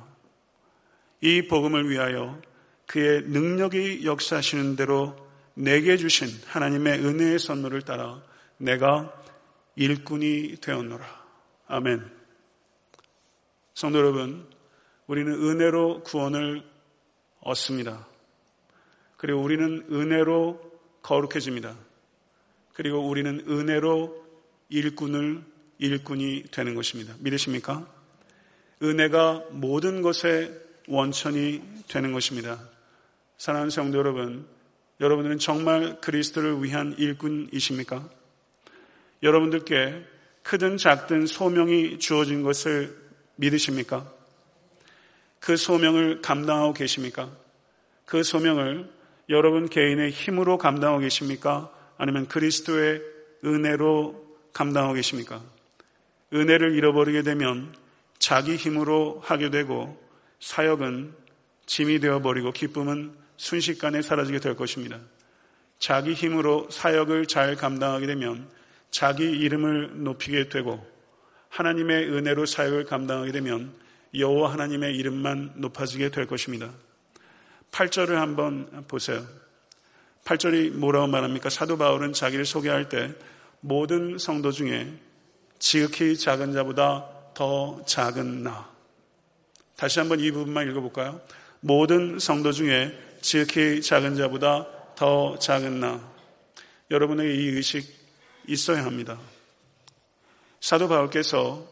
[1.21, 2.41] 이 복음을 위하여
[2.87, 5.17] 그의 능력이 역사하시는 대로
[5.55, 8.23] 내게 주신 하나님의 은혜의 선물을 따라
[8.57, 9.13] 내가
[9.77, 11.05] 일꾼이 되었노라.
[11.69, 12.11] 아멘.
[13.75, 14.49] 성도 여러분,
[15.07, 16.65] 우리는 은혜로 구원을
[17.41, 18.07] 얻습니다.
[19.17, 20.68] 그리고 우리는 은혜로
[21.03, 21.77] 거룩해집니다.
[22.75, 24.27] 그리고 우리는 은혜로
[24.69, 25.43] 일꾼을
[25.79, 27.15] 일꾼이 되는 것입니다.
[27.19, 27.87] 믿으십니까?
[28.83, 30.53] 은혜가 모든 것의
[30.87, 32.61] 원천이 되는 것입니다.
[33.37, 34.47] 사랑하는 성도 여러분,
[35.01, 38.09] 여러분들은 정말 그리스도를 위한 일꾼이십니까?
[39.23, 40.05] 여러분들께
[40.43, 42.97] 크든 작든 소명이 주어진 것을
[43.37, 44.11] 믿으십니까?
[45.41, 47.31] 그 소명을 감당하고 계십니까?
[48.05, 48.91] 그 소명을
[49.29, 51.71] 여러분 개인의 힘으로 감당하고 계십니까?
[51.99, 53.03] 아니면 그리스도의
[53.45, 55.43] 은혜로 감당하고 계십니까?
[56.33, 57.75] 은혜를 잃어버리게 되면
[58.19, 60.01] 자기 힘으로 하게 되고
[60.41, 61.13] 사역은
[61.67, 64.99] 짐이 되어버리고 기쁨은 순식간에 사라지게 될 것입니다.
[65.79, 68.49] 자기 힘으로 사역을 잘 감당하게 되면
[68.91, 70.85] 자기 이름을 높이게 되고
[71.51, 73.73] 하나님의 은혜로 사역을 감당하게 되면
[74.15, 76.73] 여호와 하나님의 이름만 높아지게 될 것입니다.
[77.73, 79.27] 8절을 한번 보세요.
[80.25, 81.49] 8절이 뭐라고 말합니까?
[81.51, 83.15] 사도 바울은 자기를 소개할 때
[83.61, 84.93] 모든 성도 중에
[85.59, 88.69] 지극히 작은 자보다 더 작은 나.
[89.77, 91.21] 다시 한번 이 부분만 읽어볼까요?
[91.61, 96.01] 모든 성도 중에 지극히 작은 자보다 더 작은 나.
[96.91, 97.87] 여러분에게 이 의식
[98.47, 99.19] 있어야 합니다.
[100.61, 101.67] 사도 바울께서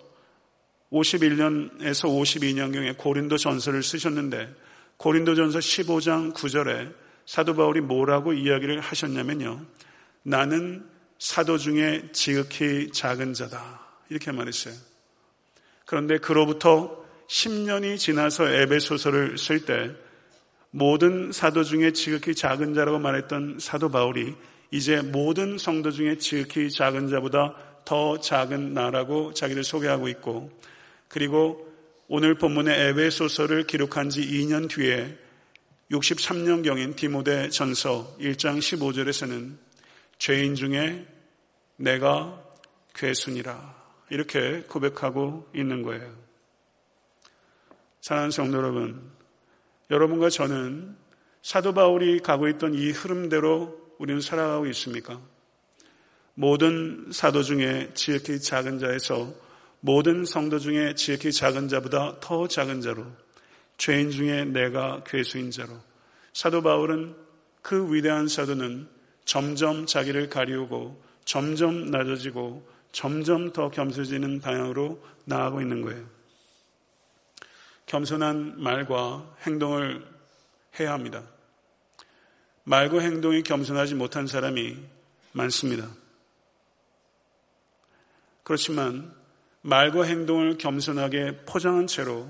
[0.92, 4.54] 51년에서 52년경에 고린도 전서를 쓰셨는데
[4.96, 6.94] 고린도 전서 15장 9절에
[7.26, 9.60] 사도 바울이 뭐라고 이야기를 하셨냐면요.
[10.22, 10.86] 나는
[11.18, 13.80] 사도 중에 지극히 작은 자다.
[14.08, 14.74] 이렇게 말했어요.
[15.84, 19.90] 그런데 그로부터 10년이 지나서 에베소서를 쓸 때
[20.70, 24.34] 모든 사도 중에 지극히 작은 자라고 말했던 사도 바울이
[24.70, 27.54] 이제 모든 성도 중에 지극히 작은 자보다
[27.84, 30.50] 더 작은 나라고 자기를 소개하고 있고
[31.08, 31.66] 그리고
[32.08, 35.18] 오늘 본문의 에베소서를 기록한 지 2년 뒤에
[35.90, 39.56] 63년경인 디모데 전서 1장 15절에서는
[40.18, 41.04] 죄인 중에
[41.74, 42.40] 내가
[42.94, 43.74] 괴순이라
[44.10, 46.08] 이렇게 고백하고 있는 거예요.
[48.00, 49.10] 사랑하는 성도 여러분,
[49.90, 50.96] 여러분과 저는
[51.42, 55.20] 사도 바울이 가고 있던 이 흐름대로 우리는 살아가고 있습니까?
[56.34, 59.45] 모든 사도 중에 지극히 작은 자에서
[59.80, 63.06] 모든 성도 중에 지극히 작은 자보다 더 작은 자로
[63.78, 65.78] 죄인 중에 내가 괴수인 자로
[66.32, 67.16] 사도 바울은
[67.62, 68.88] 그 위대한 사도는
[69.24, 76.06] 점점 자기를 가리우고 점점 낮아지고 점점 더 겸손해지는 방향으로 나아가고 있는 거예요.
[77.86, 80.06] 겸손한 말과 행동을
[80.78, 81.22] 해야 합니다.
[82.64, 84.76] 말과 행동이 겸손하지 못한 사람이
[85.32, 85.88] 많습니다.
[88.42, 89.12] 그렇지만
[89.66, 92.28] 말과 행동을 겸손하게 포장한 채로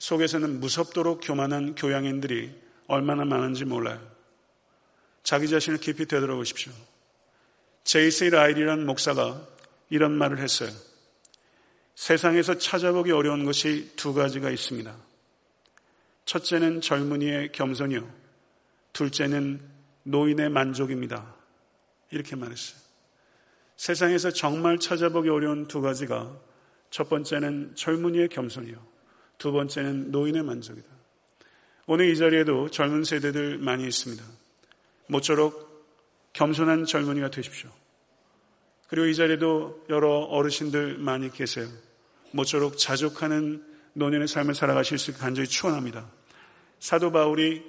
[0.00, 2.52] 속에서는 무섭도록 교만한 교양인들이
[2.88, 4.00] 얼마나 많은지 몰라요.
[5.22, 6.72] 자기 자신을 깊이 되돌아보십시오.
[7.84, 9.46] 제이스 라일이라는 목사가
[9.90, 10.70] 이런 말을 했어요.
[11.94, 14.92] 세상에서 찾아보기 어려운 것이 두 가지가 있습니다.
[16.24, 18.12] 첫째는 젊은이의 겸손이요.
[18.92, 19.60] 둘째는
[20.02, 21.32] 노인의 만족입니다.
[22.10, 22.80] 이렇게 말했어요.
[23.76, 26.46] 세상에서 정말 찾아보기 어려운 두 가지가
[26.90, 28.76] 첫 번째는 젊은이의 겸손이요.
[29.38, 30.88] 두 번째는 노인의 만족이다.
[31.86, 34.24] 오늘 이 자리에도 젊은 세대들 많이 있습니다.
[35.08, 35.66] 모쪼록
[36.32, 37.70] 겸손한 젊은이가 되십시오.
[38.88, 41.66] 그리고 이 자리에도 여러 어르신들 많이 계세요.
[42.32, 46.10] 모쪼록 자족하는 노년의 삶을 살아가실 수 있게 간절히 추원합니다.
[46.78, 47.62] 사도 바울이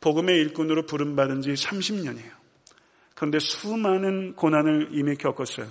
[0.00, 2.30] 복음의 일꾼으로 부름받은 지 30년이에요.
[3.14, 5.66] 그런데 수많은 고난을 이미 겪었어요.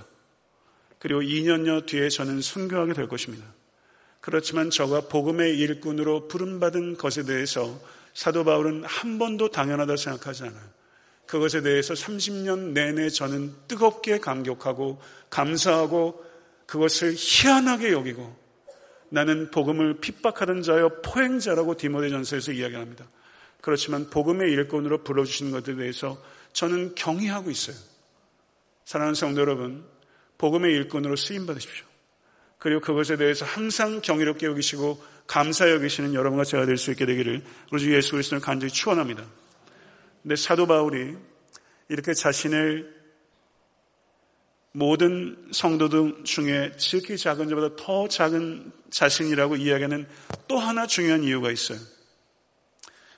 [1.04, 3.46] 그리고 2년여 뒤에 저는 순교하게 될 것입니다.
[4.22, 7.78] 그렇지만 저가 복음의 일꾼으로 부름받은 것에 대해서
[8.14, 10.64] 사도 바울은 한 번도 당연하다고 생각하지 않아요.
[11.26, 16.24] 그것에 대해서 30년 내내 저는 뜨겁게 감격하고 감사하고
[16.68, 18.34] 그것을 희한하게 여기고
[19.10, 23.10] 나는 복음을 핍박하는 자여 포행자라고 디모데전서에서 이야기합니다.
[23.60, 26.18] 그렇지만 복음의 일꾼으로 불러주시는 것에 대해서
[26.54, 27.76] 저는 경의하고 있어요.
[28.86, 29.92] 사랑하는 성도 여러분,
[30.44, 31.86] 복음의 일꾼으로 쓰임 받으십시오.
[32.60, 37.82] 그리고 그것에 대해서 항상 경이롭게 여기시고 감사 여기시는 여러분과 제가 될 수 있게 되기를 우리
[37.82, 39.26] 주 예수 그리스도를 간절히 축원합니다.
[40.22, 41.16] 근데 사도 바울이
[41.88, 42.94] 이렇게 자신을
[44.74, 50.06] 모든 성도들 중에 지극히 작은 자보다 더 작은 자신이라고 이야기하는
[50.50, 51.80] 또 하나 중요한 이유가 있어요.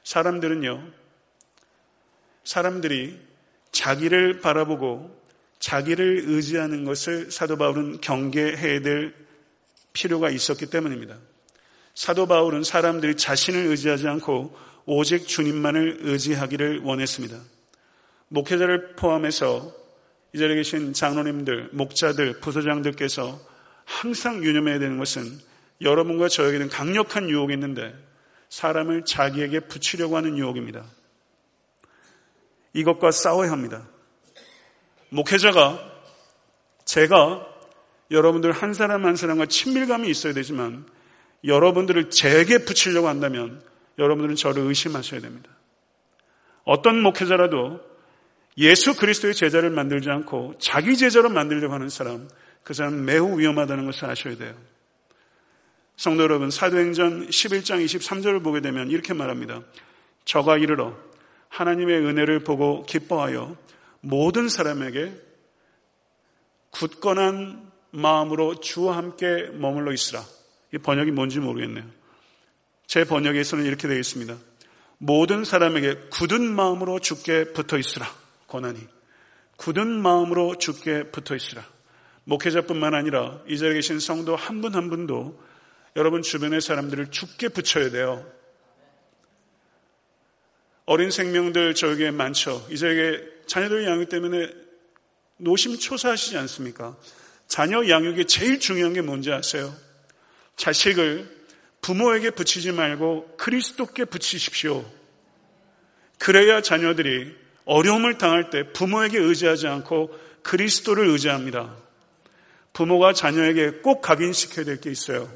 [0.03, 0.91] 사람들은요,
[2.43, 3.19] 사람들이
[3.71, 5.14] 자기를 바라보고
[5.59, 9.13] 자기를 의지하는 것을 사도 바울은 경계해야 될
[9.93, 11.17] 필요가 있었기 때문입니다.
[11.93, 17.39] 사도 바울은 사람들이 자신을 의지하지 않고 오직 주님만을 의지하기를 원했습니다.
[18.27, 19.73] 목회자를 포함해서
[20.33, 23.39] 이 자리에 계신 장로님들, 목자들, 부서장들께서
[23.85, 25.39] 항상 유념해야 되는 것은
[25.81, 27.95] 여러분과 저에게는 강력한 유혹이 있는데
[28.49, 30.85] 사람을 자기에게 붙이려고 하는 유혹입니다.
[32.73, 33.87] 이것과 싸워야 합니다.
[35.09, 35.79] 목회자가
[36.85, 37.47] 제가
[38.11, 40.85] 여러분들 한 사람 한 사람과 친밀감이 있어야 되지만
[41.43, 43.61] 여러분들을 제게 붙이려고 한다면
[43.97, 45.49] 여러분들은 저를 의심하셔야 됩니다.
[46.63, 47.79] 어떤 목회자라도
[48.57, 52.27] 예수 그리스도의 제자를 만들지 않고 자기 제자로 만들려고 하는 사람,
[52.63, 54.55] 그 사람은 매우 위험하다는 것을 아셔야 돼요.
[55.97, 59.61] 성도 여러분, 사도행전 11장 23절을 보게 되면 이렇게 말합니다.
[60.25, 60.97] 저가 이르러
[61.49, 63.55] 하나님의 은혜를 보고 기뻐하여
[64.05, 65.19] 모든 사람에게
[66.69, 70.23] 굳건한 마음으로 주와 함께 머물러 있으라.
[70.71, 71.85] 이 번역이 뭔지 모르겠네요.
[72.85, 74.37] 제 번역에서는 이렇게 되어 있습니다.
[74.99, 78.05] 모든 사람에게 굳은 마음으로 죽게 붙어 있으라.
[78.45, 78.79] 고난이.
[79.57, 81.65] 굳은 마음으로 죽게 붙어 있으라.
[82.25, 85.41] 목회자뿐만 아니라 이 자리에 계신 성도 한 분한 한 분도
[85.95, 88.23] 여러분 주변의 사람들을 죽게 붙여야 돼요.
[90.85, 92.67] 어린 생명들 저에게 많죠.
[92.69, 94.49] 이 자리에 자녀들 양육 때문에
[95.37, 96.95] 노심초사하시지 않습니까?
[97.47, 99.73] 자녀 양육에 제일 중요한 게 뭔지 아세요?
[100.55, 101.29] 자식을
[101.81, 104.89] 부모에게 붙이지 말고 그리스도께 붙이십시오.
[106.17, 111.75] 그래야 자녀들이 어려움을 당할 때 부모에게 의지하지 않고 그리스도를 의지합니다.
[112.73, 115.31] 부모가 자녀에게 꼭 각인시켜야 될 게 있어요.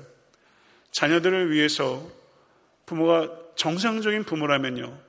[0.91, 2.09] 자녀들을 위해서
[2.85, 5.08] 부모가 정상적인 부모라면요.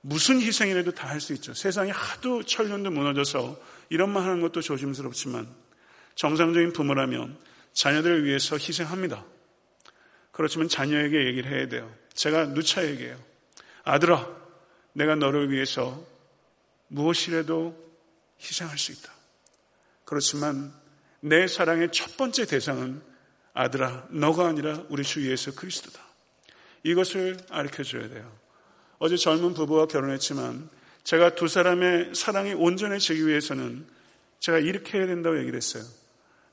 [0.00, 1.54] 무슨 희생이라도 다 할 수 있죠.
[1.54, 5.48] 세상이 하도 천년도 무너져서 이런 말 하는 것도 조심스럽지만
[6.14, 7.36] 정상적인 부모라면
[7.72, 9.24] 자녀들을 위해서 희생합니다.
[10.30, 11.92] 그렇지만 자녀에게 얘기를 해야 돼요.
[12.14, 13.18] 제가 누차 얘기해요.
[13.84, 14.28] 아들아,
[14.92, 16.04] 내가 너를 위해서
[16.88, 17.76] 무엇이라도
[18.40, 19.12] 희생할 수 있다.
[20.04, 20.72] 그렇지만
[21.20, 23.02] 내 사랑의 첫 번째 대상은
[23.52, 26.00] 아들아, 너가 아니라 우리 주 예수 그리스도다.
[26.84, 28.37] 이것을 알려 줘야 돼요.
[28.98, 30.68] 어제 젊은 부부와 결혼했지만
[31.04, 33.86] 제가 두 사람의 사랑이 온전해지기 위해서는
[34.40, 35.84] 제가 이렇게 해야 된다고 얘기를 했어요.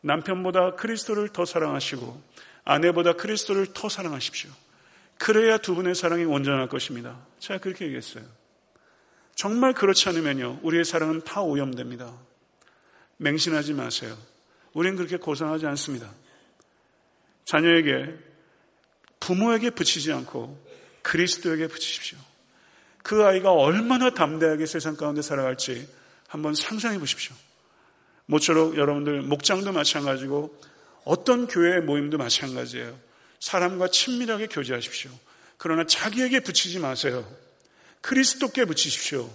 [0.02, 2.22] 남편보다 그리스도를 더 사랑하시고
[2.64, 4.52] 아내보다 그리스도를 더 사랑하십시오.
[5.18, 7.26] 그래야 두 분의 사랑이 온전할 것입니다.
[7.40, 8.24] 제가 그렇게 얘기했어요.
[9.34, 10.60] 정말 그렇지 않으면요.
[10.64, 12.14] 우리의 사랑은 다 오염됩니다.
[13.18, 14.18] 맹신하지 마세요.
[14.74, 16.12] 우리는 그렇게 고상하지 않습니다.
[17.46, 18.14] 자녀에게
[19.20, 20.64] 부모에게 붙이지 않고
[21.02, 22.18] 그리스도에게 붙이십시오.
[23.06, 25.88] 그 아이가 얼마나 담대하게 세상 가운데 살아갈지
[26.28, 27.36] 한번 상상해 보십시오.
[28.26, 30.60] 모쪼록 여러분들 목장도 마찬가지고
[31.04, 33.00] 어떤 교회 모임도 마찬가지예요.
[33.40, 35.12] 사람과 친밀하게 교제하십시오.
[35.58, 37.32] 그러나 자기에게 붙이지 마세요.
[38.02, 39.30] 그리스도께 붙이십시오.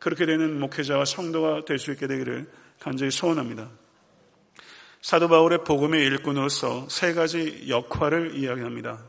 [0.00, 3.70] 그렇게 되는 목회자와 성도가 될 수 있게 되기를 간절히 소원합니다.
[5.00, 9.00] 사도 바울의 복음의 일꾼으로서 세 가지 역할을 이야기합니다.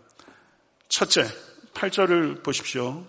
[0.87, 1.25] 첫째,
[1.73, 3.07] 8절을 보십시오.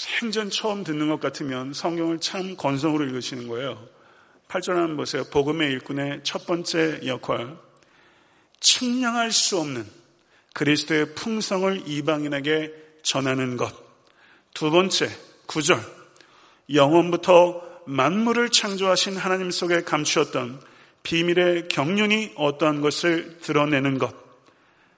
[0.00, 3.86] 생전 처음 듣는 것 같으면 성경을 참 건성으로 읽으시는 거예요.
[4.48, 5.24] 8절 한번 보세요.
[5.24, 7.54] 복음의 일꾼의 첫 번째 역할.
[8.60, 9.86] 측량할 수 없는
[10.54, 13.74] 그리스도의 풍성을 이방인에게 전하는 것.
[14.54, 15.10] 두 번째,
[15.46, 15.78] 9절.
[16.72, 20.62] 영원부터 만물을 창조하신 하나님 속에 감추었던
[21.02, 24.14] 비밀의 경륜이 어떠한 것을 드러내는 것.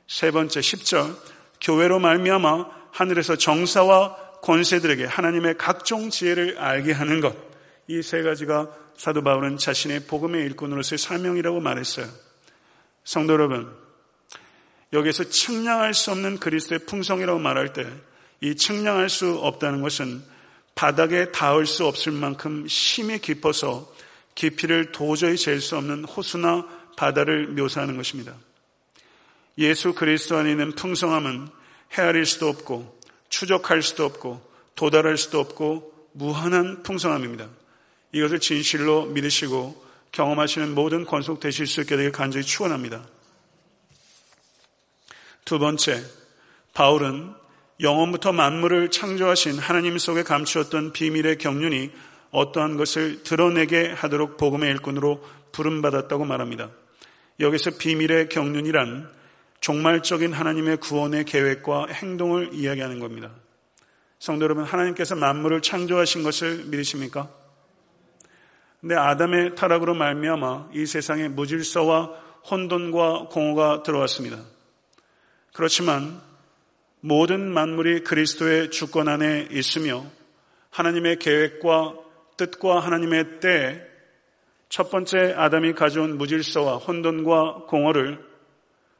[0.06, 1.16] 세 번째 10절
[1.60, 7.34] 교회로 말미암아 하늘에서 정사와 권세들에게 하나님의 각종 지혜를 알게 하는 것.
[7.88, 12.06] 이 세 가지가 사도 바울은 자신의 복음의 일꾼으로서의 사명이라고 말했어요.
[13.04, 13.74] 성도 여러분,
[14.92, 17.86] 여기서 측량할 수 없는 그리스도의 풍성이라고 말할 때
[18.42, 20.22] 이 측량할 수 없다는 것은
[20.74, 23.90] 바닥에 닿을 수 없을 만큼 심히 깊어서
[24.34, 28.34] 깊이를 도저히 잴 수 없는 호수나 바다를 묘사하는 것입니다.
[29.58, 31.48] 예수 그리스도 안에 있는 풍성함은
[31.96, 33.00] 헤아릴 수도 없고
[33.32, 34.42] 추적할 수도 없고
[34.74, 37.48] 도달할 수도 없고 무한한 풍성함입니다.
[38.12, 43.02] 이것을 진실로 믿으시고 경험하시는 모든 권속 되실 수 있게 되길 간절히 축원합니다.
[45.46, 46.04] 두 번째,
[46.74, 47.32] 바울은
[47.80, 51.90] 영원부터 만물을 창조하신 하나님 속에 감추었던 비밀의 경륜이
[52.32, 56.70] 어떠한 것을 드러내게 하도록 복음의 일꾼으로 부름받았다고 말합니다.
[57.40, 59.10] 여기서 비밀의 경륜이란
[59.62, 63.30] 종말적인 하나님의 구원의 계획과 행동을 이야기하는 겁니다.
[64.18, 67.30] 성도 여러분, 하나님께서 만물을 창조하신 것을 믿으십니까?
[68.80, 72.06] 근데 아담의 타락으로 말미암아 이 세상에 무질서와
[72.50, 74.38] 혼돈과 공허가 들어왔습니다.
[75.54, 76.20] 그렇지만
[76.98, 80.04] 모든 만물이 그리스도의 주권 안에 있으며
[80.70, 81.94] 하나님의 계획과
[82.36, 83.80] 뜻과 하나님의 때에
[84.68, 88.31] 첫 번째 아담이 가져온 무질서와 혼돈과 공허를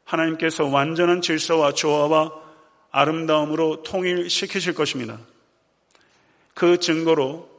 [0.05, 2.33] 하나님께서 완전한 질서와 조화와
[2.91, 5.19] 아름다움으로 통일시키실 것입니다.
[6.55, 7.51] 그 증거로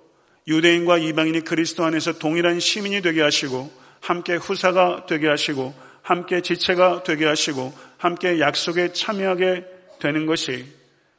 [0.48, 7.26] 유대인과 이방인이 그리스도 안에서 동일한 시민이 되게 하시고 함께 후사가 되게 하시고 함께 지체가 되게
[7.26, 9.66] 하시고 함께 약속에 참여하게
[10.00, 10.66] 되는 것이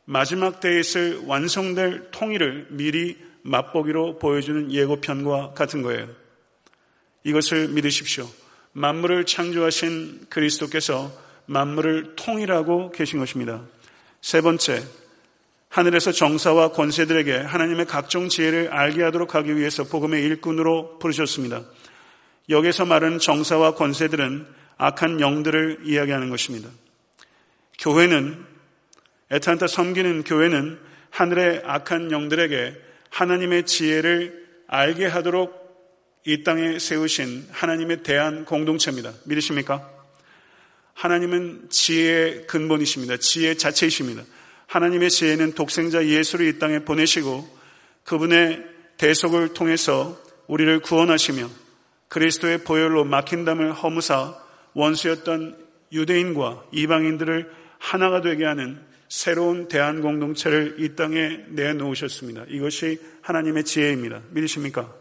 [0.04, 6.08] 마지막 때에 있을 완성될 통일을 미리 맛보기로 보여주는 예고편과 같은 거예요.
[7.24, 8.28] 이것을 믿으십시오.
[8.72, 11.10] 만물을 창조하신 그리스도께서
[11.46, 13.62] 만물을 통일하고 계신 것입니다.
[14.20, 14.82] 세 번째,
[15.68, 21.62] 하늘에서 정사와 권세들에게 하나님의 각종 지혜를 알게 하도록 하기 위해서 복음의 일꾼으로 부르셨습니다.
[22.48, 26.68] 여기서 말하는 정사와 권세들은 악한 영들을 이야기하는 것입니다.
[27.78, 28.44] 교회는
[29.32, 30.78] 애타한테 섬기는 교회는
[31.10, 32.80] 하늘의 악한 영들에게
[33.10, 35.64] 하나님의 지혜를 알게 하도록
[36.24, 39.12] 이 땅에 세우신 하나님의 대한 공동체입니다.
[39.24, 39.93] 믿으십니까?
[40.94, 43.18] 하나님은 지혜의 근본이십니다.
[43.18, 44.22] 지혜 자체이십니다.
[44.66, 47.48] 하나님의 지혜는 독생자 예수를 이 땅에 보내시고
[48.04, 48.64] 그분의
[48.96, 51.48] 대속을 통해서 우리를 구원하시며
[52.08, 54.36] 그리스도의 보혈로 막힌 담을 허무사
[54.74, 55.56] 원수였던
[55.92, 62.44] 유대인과 이방인들을 하나가 되게 하는 새로운 대한 공동체를 이 땅에 내놓으셨습니다.
[62.48, 64.22] 이것이 하나님의 지혜입니다.
[64.30, 64.92] 믿으십니까?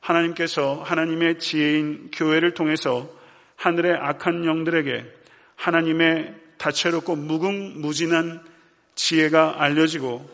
[0.00, 3.10] 하나님께서 하나님의 지혜인 교회를 통해서
[3.56, 5.04] 하늘의 악한 영들에게
[5.56, 8.42] 하나님의 다채롭고 무궁무진한
[8.94, 10.28] 지혜가 알려지고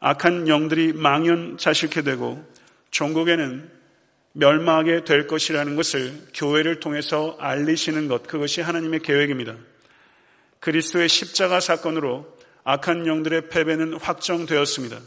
[0.00, 2.44] 악한 영들이 망연자실케 되고
[2.90, 3.70] 종국에는
[4.32, 9.54] 멸망하게 될 것이라는 것을 교회를 통해서 알리시는 것, 그것이 하나님의 계획입니다.
[10.60, 12.26] 그리스도의 십자가 사건으로
[12.64, 14.98] 악한 영들의 패배는 확정되었습니다.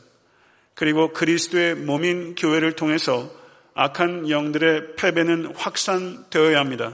[0.75, 3.29] 그리고 그리스도의 몸인 교회를 통해서
[3.73, 6.93] 악한 영들의 패배는 확산되어야 합니다.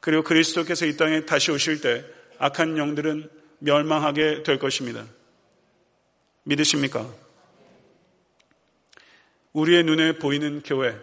[0.00, 2.04] 그리고 그리스도께서 이 땅에 다시 오실 때
[2.38, 3.28] 악한 영들은
[3.58, 5.06] 멸망하게 될 것입니다.
[6.44, 7.12] 믿으십니까?
[9.52, 10.96] 우리의 눈에 보이는 교회,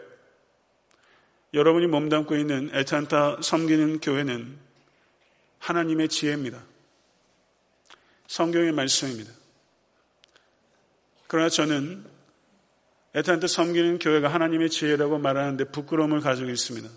[1.54, 4.58] 여러분이 몸담고 있는 에탄타 섬기는 교회는
[5.60, 6.62] 하나님의 지혜입니다.
[8.28, 9.32] 성경의 말씀입니다.
[11.28, 12.06] 그러나 저는
[13.14, 16.90] 에탄타 섬기는 교회가 하나님의 지혜라고 말하는데 부끄러움을 가지고 있습니다.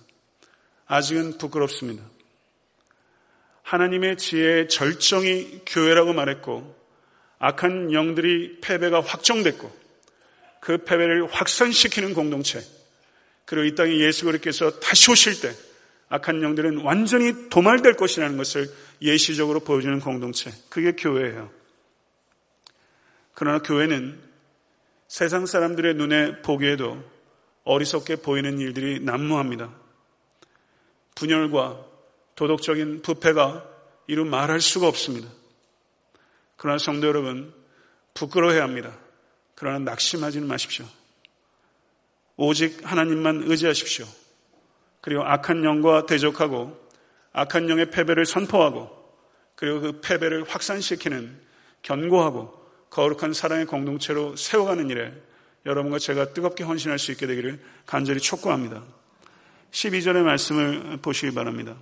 [0.89, 2.03] 아직은 부끄럽습니다.
[3.62, 6.74] 하나님의 지혜의 절정이 교회라고 말했고
[7.39, 9.70] 악한 영들이 패배가 확정됐고
[10.61, 12.61] 그 패배를 확산시키는 공동체
[13.45, 15.55] 그리고 이 땅에 예수 그리스도께서 다시 오실 때
[16.09, 18.70] 악한 영들은 완전히 도말될 것이라는 것을
[19.03, 20.51] 예시적으로 보여주는 공동체.
[20.70, 21.51] 그게 교회예요.
[23.34, 24.18] 그러나 교회는
[25.07, 27.03] 세상 사람들의 눈에 보기에도
[27.64, 29.88] 어리석게 보이는 일들이 난무합니다.
[31.19, 31.85] 분열과
[32.37, 33.69] 도덕적인 부패가
[34.07, 35.29] 이루 말할 수가 없습니다.
[36.57, 37.53] 그러나 성도 여러분,
[38.14, 38.97] 부끄러워해야 합니다.
[39.57, 40.87] 그러나 낙심하지는 마십시오.
[42.37, 44.07] 오직 하나님만 의지하십시오.
[45.01, 46.79] 그리고 악한 영과 대적하고
[47.33, 48.89] 악한 영의 패배를 선포하고
[49.57, 51.37] 그리고 그 패배를 확산시키는
[51.83, 52.55] 견고하고
[52.91, 55.12] 거룩한 사랑의 공동체로 세워가는 일에
[55.66, 58.85] 여러분과 제가 뜨겁게 헌신할 수 있게 되기를 간절히 촉구합니다.
[59.71, 61.77] 12절의 말씀을 보시기 바랍니다.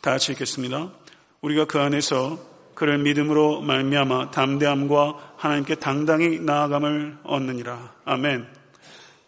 [0.00, 0.92] 다 같이 읽겠습니다.
[1.40, 2.38] 우리가 그 안에서
[2.74, 7.94] 그를 믿음으로 말미암아 담대함과 하나님께 당당히 나아감을 얻느니라.
[8.04, 8.46] 아멘.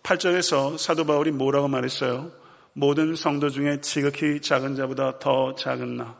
[0.02, 2.30] 8절에서 사도 바울이 뭐라고 말했어요?
[2.72, 6.16] 모든 성도 중에 지극히 작은 자보다 더 작은 나.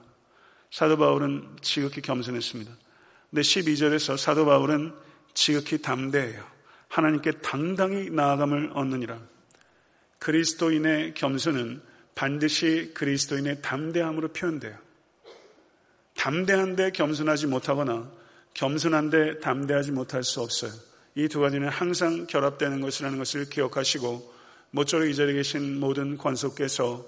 [0.70, 2.72] 사도 바울은 지극히 겸손했습니다.
[3.30, 4.94] 근데 12절에서 사도 바울은
[5.34, 6.42] 지극히 담대해요.
[6.88, 9.18] 하나님께 당당히 나아감을 얻느니라.
[10.24, 11.82] 그리스도인의 겸손은
[12.14, 14.74] 반드시 그리스도인의 담대함으로 표현돼요.
[16.16, 18.10] 담대한데 겸손하지 못하거나
[18.54, 20.72] 겸손한데 담대하지 못할 수 없어요.
[21.14, 24.32] 이 두 가지는 항상 결합되는 것이라는 것을 기억하시고
[24.70, 27.04] 모쪼록 이 자리에 계신 모든 권속께서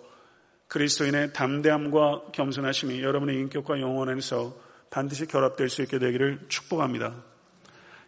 [0.68, 4.54] 그리스도인의 담대함과 겸손하심이 여러분의 인격과 영혼 안에서
[4.90, 7.24] 반드시 결합될 수 있게 되기를 축복합니다.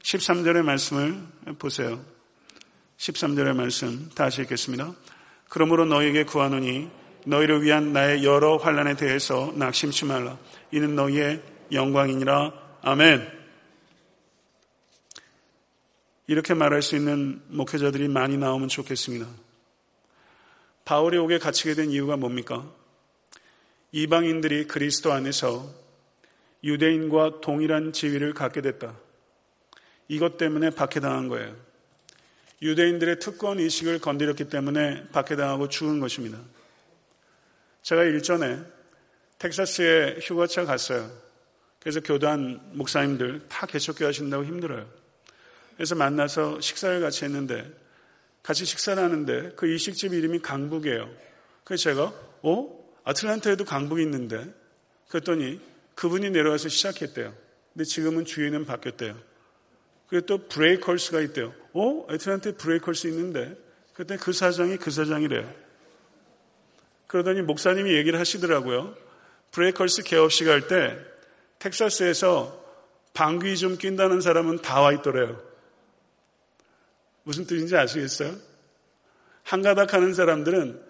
[0.02, 1.22] 13절의 말씀을
[1.59, 2.18] 보세요.
[2.99, 4.92] 13절의 말씀 다시 읽겠습니다.
[5.49, 6.90] 그러므로 너에게 구하노니
[7.26, 10.36] 너희를 위한 나의 여러 환란에 대해서 낙심치 말라.
[10.72, 11.42] 이는 너희의
[11.72, 12.53] 영광이니라.
[12.82, 13.38] 아멘.
[16.26, 19.26] 이렇게 말할 수 있는 목회자들이 많이 나오면 좋겠습니다.
[20.84, 22.68] 바울이 옥에 갇히게 된 이유가 뭡니까?
[23.92, 25.70] 이방인들이 그리스도 안에서
[26.64, 28.96] 유대인과 동일한 지위를 갖게 됐다.
[30.09, 31.68] 이것 때문에 박해당한 거예요.
[32.61, 36.38] 유대인들의 특권 의식을 건드렸기 때문에 박해당하고 죽은 것입니다.
[37.82, 38.59] 제가 일전에
[39.38, 41.11] 텍사스에 휴가차 갔어요.
[41.80, 44.88] 그래서 교단 목사님들 다 개척교 하신다고 힘들어요.
[45.76, 47.70] 그래서 만나서 식사를 같이 했는데
[48.42, 51.09] 같이 식사를 하는데 그 일식집 이름이 강북이에요.
[51.62, 52.78] 그래서 제가 어?
[53.04, 54.44] 아틀란타에도 강북이 있는데
[55.09, 55.61] 그랬더니
[55.94, 57.34] 그분이 내려와서 시작했대요.
[57.72, 59.16] 근데 지금은 주인은 바뀌었대요.
[60.09, 61.54] 그리고 또 Breakers가 있대요.
[61.74, 62.06] 어?
[62.11, 63.56] 애틀란타에 Breakers 있는데
[63.92, 65.52] 그때 그 사장이 그 사장이래요.
[67.06, 68.94] 그러더니 목사님이 얘기를 하시더라고요.
[69.53, 70.96] Breakers 개업식 할 때
[71.59, 72.64] 텍사스에서
[73.14, 75.42] 방귀 좀 낀다는 사람은 다 와 있더래요.
[77.24, 78.34] 무슨 뜻인지 아시겠어요?
[79.42, 80.80] 한가닥 하는 사람들은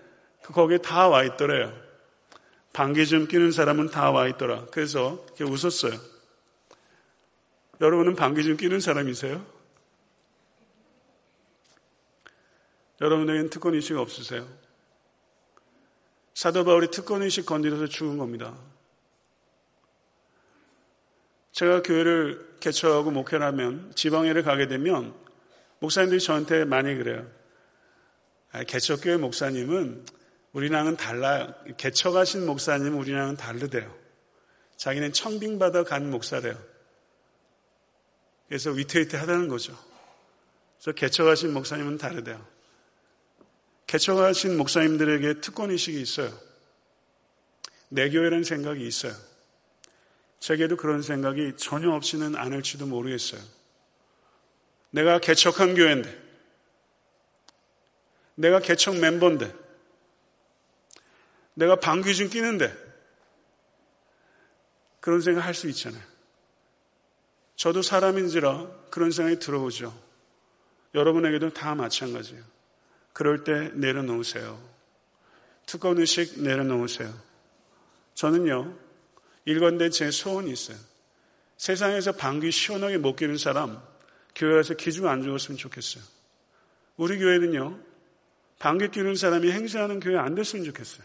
[0.43, 1.73] 그 거기에 다 와 있더래요.
[2.73, 4.67] 방귀 좀 끼는 사람은 다 와 있더라.
[4.71, 5.99] 그래서 웃었어요.
[7.81, 9.45] 여러분은 방귀 좀 끼는 사람이세요?
[13.01, 14.49] 여러분에게는 특권의식 없으세요?
[16.35, 18.57] 사도 바울이 특권의식 건드려서 죽은 겁니다.
[21.53, 25.15] 제가 교회를 개척하고 목회를 하면 지방회를 가게 되면
[25.81, 27.29] 목사님들이 저한테 많이 그래요.
[28.53, 30.05] 아, 개척교회 목사님은
[30.53, 31.55] 우리랑은 달라요.
[31.77, 33.95] 개척하신 목사님은 우리랑은 다르대요.
[34.77, 36.57] 자기는 청빙받아 간 목사래요.
[38.49, 39.79] 그래서 위태위태하다는 거죠.
[40.79, 42.45] 그래서 개척하신 목사님은 다르대요.
[43.87, 46.37] 개척하신 목사님들에게 특권의식이 있어요.
[47.89, 49.15] 내 교회라는 생각이 있어요.
[50.41, 53.41] 제게도 그런 생각이 전혀 없이는 않을지도 모르겠어요.
[54.91, 56.29] 내가 개척한 교회인데,
[58.37, 59.53] 내가 개척 멤버인데,
[61.55, 62.73] 내가 방귀 좀 끼는데,
[65.01, 66.18] 그런 생각 할 수 있잖아요.
[67.59, 69.93] 저도 사람인지라 그런 생각이 들어오죠.
[70.95, 72.41] 여러분에게도 다 마찬가지예요.
[73.13, 74.63] 그럴 때 내려놓으세요.
[75.67, 77.13] 특권의식 내려놓으세요.
[78.15, 78.79] 저는요,
[79.45, 80.79] 일건데 제 소원이 있어요.
[81.57, 83.83] 세상에서 방귀 시원하게 못 끼는 사람,
[84.37, 86.05] 교회 에서 기중 안 죽었으면 좋겠어요.
[86.97, 87.77] 우리 교회는요,
[88.61, 91.05] 방귀 끼는 사람이 행세하는 교회 안 됐으면 좋겠어요.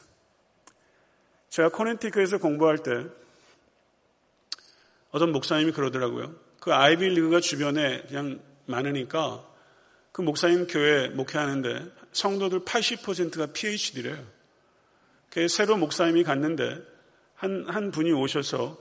[1.49, 3.07] 제가 코넨티크에서 공부할 때
[5.09, 6.42] 어떤 목사님이 그러더라고요.
[6.63, 9.45] 그 아이비 리그가 주변에 그냥 많으니까
[10.13, 14.17] 그 목사님 교회 목회하는데 성도들 80%가 PhD래요.
[15.49, 16.81] 새로 목사님이 갔는데
[17.35, 18.77] 한, 한 분이 오셔서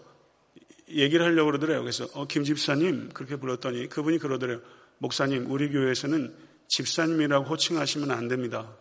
[0.91, 1.81] 얘기를 하려고 그러더래요.
[1.81, 4.61] 그래서 어, 김 집사님 그렇게 불렀더니 그분이 그러더래요.
[4.99, 6.33] 목사님 우리 교회에서는
[6.69, 8.77] 집사님이라고 호칭하시면 안 됩니다.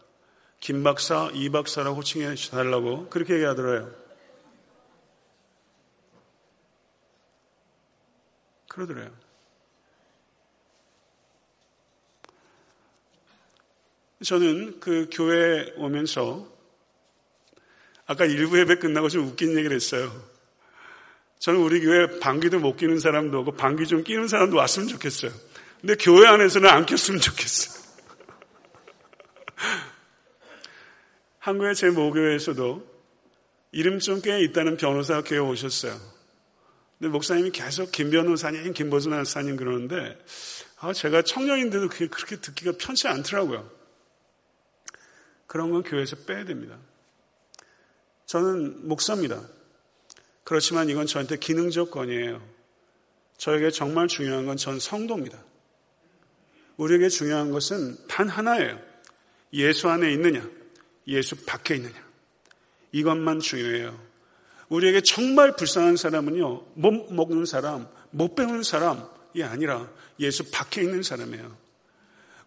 [0.60, 4.01] 김 박사, 이 박사라고 호칭해 달라고 그렇게 얘기하더래요.
[8.72, 9.12] 그러더래요.
[14.24, 16.48] 저는 그 교회에 오면서
[18.06, 20.10] 아까 일부 예배 끝나고 좀 웃긴 얘기를 했어요.
[21.40, 25.32] 저는 우리 교회 방귀도 못 끼는 사람도 오고 방귀 좀 끼는 사람도 왔으면 좋겠어요.
[25.82, 27.82] 근데 교회 안에서는 안 꼈으면 좋겠어요.
[31.40, 32.90] 한국의 제 모교회에서도
[33.72, 36.21] 이름 좀 꽤 있다는 변호사가 교회 오셨어요.
[37.02, 40.24] 근데 목사님이 계속 김 변호사님, 김 변호사님 그러는데
[40.78, 43.68] 아, 제가 청년인데도 그게 그렇게 듣기가 편치 않더라고요.
[45.48, 46.78] 그런 건 교회에서 빼야 됩니다.
[48.28, 49.42] 저는 목사입니다.
[50.44, 52.40] 그렇지만 이건 저한테 기능적 건이에요.
[53.38, 55.44] 저에게 정말 중요한 건 전 성도입니다.
[56.78, 58.80] 우리에게 중요한 것은 단 하나예요.
[59.54, 60.48] 예수 안에 있느냐,
[61.08, 62.00] 예수 밖에 있느냐.
[62.92, 64.11] 이것만 중요해요.
[64.72, 71.58] 우리에게 정말 불쌍한 사람은요, 못 먹는 사람, 못 배우는 사람이 아니라 예수 밖에 있는 사람이에요.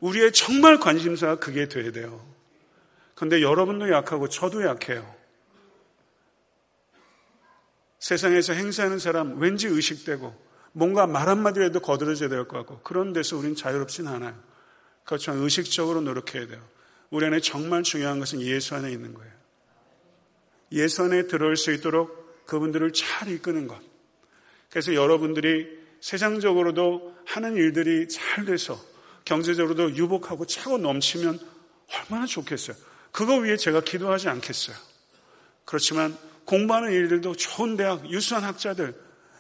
[0.01, 2.27] 우리의 정말 관심사가 그게 돼야 돼요.
[3.15, 5.15] 근데 여러분도 약하고 저도 약해요.
[7.99, 10.35] 세상에서 행사하는 사람 왠지 의식되고
[10.73, 14.35] 뭔가 말 한마디라도 거들어져야 될 것 같고 그런 데서 우리는 자유롭진 않아요.
[15.05, 16.67] 그렇지만 의식적으로 노력해야 돼요.
[17.11, 19.34] 우리 안에 정말 중요한 것은 예수 안에 있는 거예요.
[20.75, 23.81] 예선에 들어올 수 있도록 그분들을 잘 이끄는 것.
[24.71, 25.67] 그래서 여러분들이
[26.01, 28.79] 세상적으로도 하는 일들이 잘 돼서
[29.25, 31.39] 경제적으로도 유복하고 차고 넘치면
[31.95, 32.77] 얼마나 좋겠어요.
[33.11, 34.77] 그거 위해 제가 기도하지 않겠어요.
[35.65, 38.95] 그렇지만 공부하는 일들도 좋은 대학, 유수한 학자들,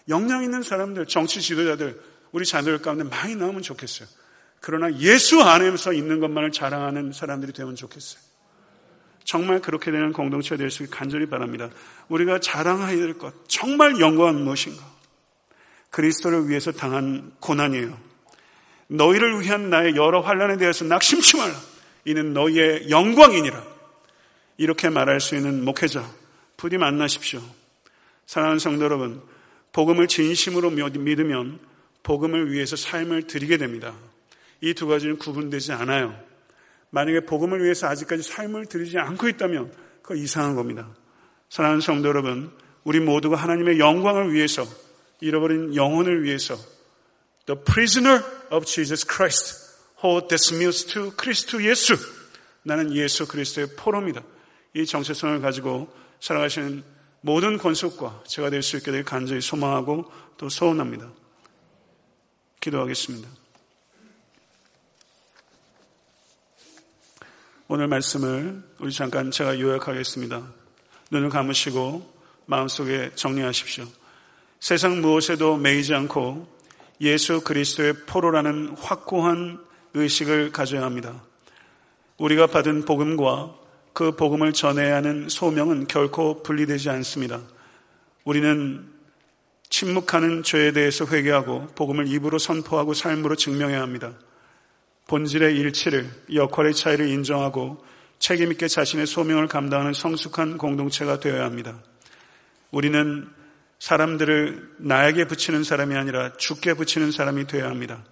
[0.08, 2.00] 역량 있는 사람들, 정치 지도자들,
[2.32, 4.08] 우리 자녀들 가운데 많이 나오면 좋겠어요.
[4.60, 8.22] 그러나 예수 안에서 있는 것만을 자랑하는 사람들이 되면 좋겠어요.
[9.24, 11.70] 정말 그렇게 되는 공동체가 될 수 있길 간절히 바랍니다.
[12.08, 14.82] 우리가 자랑해야 될 것, 정말 영광은 무엇인가?
[15.90, 17.96] 그리스도를 위해서 당한 고난이에요.
[18.88, 21.54] 너희를 위한 나의 여러 환란에 대해서 낙심치 말라.
[22.04, 23.64] 이는 너희의 영광이니라.
[24.58, 26.04] 이렇게 말할 수 있는 목회자,
[26.56, 27.40] 부디 만나십시오.
[28.26, 29.22] 사랑하는 성도 여러분,
[29.72, 31.58] 복음을 진심으로 믿으면
[32.02, 33.94] 복음을 위해서 삶을 드리게 됩니다.
[34.60, 36.18] 이 두 가지는 구분되지 않아요.
[36.94, 40.94] 만약에 복음을 위해서 아직까지 삶을 드리지 않고 있다면 그거 이상한 겁니다.
[41.50, 42.52] 사랑하는 성도 여러분,
[42.84, 44.64] 우리 모두가 하나님의 영광을 위해서
[45.20, 46.54] 잃어버린 영혼을 위해서
[47.46, 48.22] The prisoner
[48.52, 49.56] of Jesus Christ
[50.04, 51.96] who dismissed to 그리스도 예수
[52.62, 54.22] 나는 예수 그리스도의 포로입니다.
[54.74, 56.84] 이 정체성을 가지고 살아가시는
[57.22, 60.04] 모든 권속과 제가 될 수 있게 될 간절히 소망하고
[60.36, 61.10] 또 소원합니다.
[62.60, 63.43] 기도하겠습니다.
[67.66, 70.42] 오늘 말씀을 우리 잠깐 제가 요약하겠습니다.
[71.10, 73.86] 눈을 감으시고 마음속에 정리하십시오.
[74.60, 76.46] 세상 무엇에도 매이지 않고
[77.00, 81.22] 예수 그리스도의 포로라는 확고한 의식을 가져야 합니다.
[82.18, 83.54] 우리가 받은 복음과
[83.94, 87.40] 그 복음을 전해야 하는 소명은 결코 분리되지 않습니다.
[88.24, 88.86] 우리는
[89.70, 94.12] 침묵하는 죄에 대해서 회개하고 복음을 입으로 선포하고 삶으로 증명해야 합니다.
[95.06, 97.84] 본질의 일치를, 역할의 차이를 인정하고
[98.18, 101.78] 책임있게 자신의 소명을 감당하는 성숙한 공동체가 되어야 합니다.
[102.70, 103.28] 우리는
[103.78, 108.02] 사람들을 나에게 붙이는 사람이 아니라 죽게 붙이는 사람이 되어야 합니다.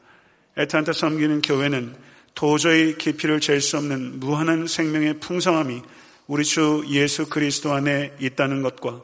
[0.58, 1.96] 애타한테 섬기는 교회는
[2.34, 5.82] 도저히 깊이를 잴 수 없는 무한한 생명의 풍성함이
[6.26, 9.02] 우리 주 예수 그리스도 안에 있다는 것과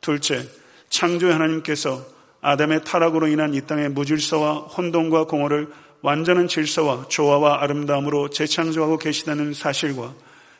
[0.00, 0.48] 둘째,
[0.88, 2.04] 창조의 하나님께서
[2.40, 5.68] 아담의 타락으로 인한 이 땅의 무질서와 혼돈과 공허를
[6.02, 10.14] 완전한 질서와 조화와 아름다움으로 재창조하고 계시다는 사실과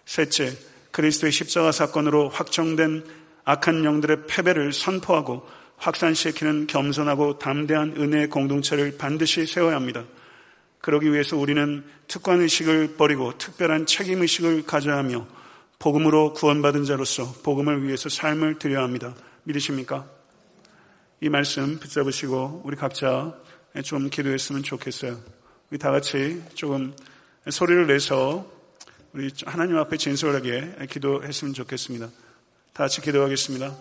[0.05, 0.53] 셋째,
[0.91, 3.05] 그리스도의 십자가 사건으로 확정된
[3.45, 10.05] 악한 영들의 패배를 선포하고 확산시키는 겸손하고 담대한 은혜의 공동체를 반드시 세워야 합니다.
[10.81, 15.27] 그러기 위해서 우리는 특권의식을 버리고 특별한 책임의식을 가져야 하며
[15.79, 19.15] 복음으로 구원받은 자로서 복음을 위해서 삶을 드려야 합니다.
[19.45, 20.07] 믿으십니까?
[21.23, 23.35] 이 말씀 붙잡으시고 우리 각자
[23.85, 25.17] 좀 기도했으면 좋겠어요.
[25.71, 26.93] 우리 다 같이 조금
[27.49, 28.45] 소리를 내서
[29.13, 32.07] 우리 하나님 앞에 진솔하게 기도했으면 좋겠습니다.
[32.07, 33.75] 다 같이 기도하겠습니다.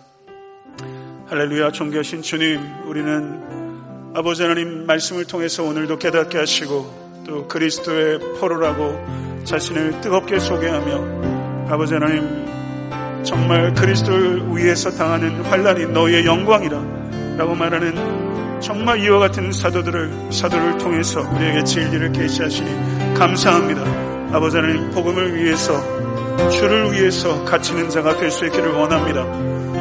[1.26, 10.00] 할렐루야 존귀하신 주님 우리는 아버지 하나님 말씀을 통해서 오늘도 깨닫게 하시고 또 그리스도의 포로라고 자신을
[10.00, 18.29] 뜨겁게 소개하며 아버지 하나님 정말 그리스도를 위해서 당하는 환란이 너희의 영광이라 라고 말하는
[18.60, 23.82] 정말 이와 같은 사도들을 사도를 통해서 우리에게 진리를 계시하시니 감사합니다.
[24.32, 25.72] 아버지 하나님 복음을 위해서
[26.50, 29.24] 주를 위해서 갇히는 자가 될 수 있기를 원합니다.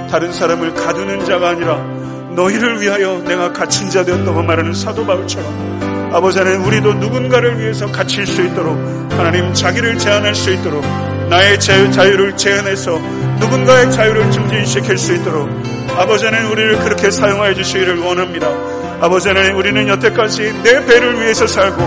[0.10, 1.76] 다른 사람을 가두는 자가 아니라
[2.36, 8.26] 너희를 위하여 내가 갇힌 자 되었다고 말하는 사도 바울처럼 아버지 하나님 우리도 누군가를 위해서 갇힐
[8.26, 8.76] 수 있도록
[9.12, 10.84] 하나님 자기를 제한할 수 있도록
[11.30, 12.98] 나의 자유를 제한해서
[13.40, 15.48] 누군가의 자유를 증진시킬 수 있도록
[15.96, 18.48] 아버지 하나님 우리를 그렇게 사용하여 주시기를 원합니다.
[19.00, 21.82] 아버지 하나님 우리는 여태까지 내 배를 위해서 살고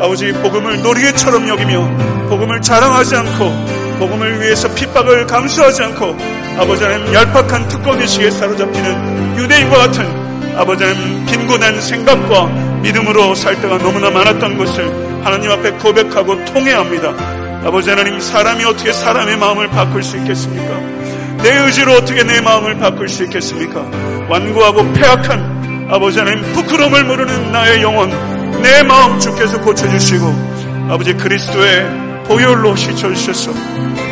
[0.00, 6.16] 아버지 복음을 놀이개처럼 여기며 복음을 자랑하지 않고 복음을 위해서 핍박을 감수하지 않고
[6.58, 12.46] 아버지 하나님 얄팍한 특권의식에 사로잡히는 유대인과 같은 아버지 하나님 빈곤한 생각과
[12.80, 14.86] 믿음으로 살 때가 너무나 많았던 것을
[15.22, 17.35] 하나님 앞에 고백하고 통해합니다.
[17.66, 20.78] 아버지 하나님 사람이 어떻게 사람의 마음을 바꿀 수 있겠습니까?
[21.42, 23.80] 내 의지로 어떻게 내 마음을 바꿀 수 있겠습니까?
[24.28, 28.08] 완고하고 폐악한 아버지 하나님 부끄러움을 모르는 나의 영혼
[28.62, 30.26] 내 마음 주께서 고쳐주시고
[30.90, 33.50] 아버지 그리스도의 보혈로 씻어주셔서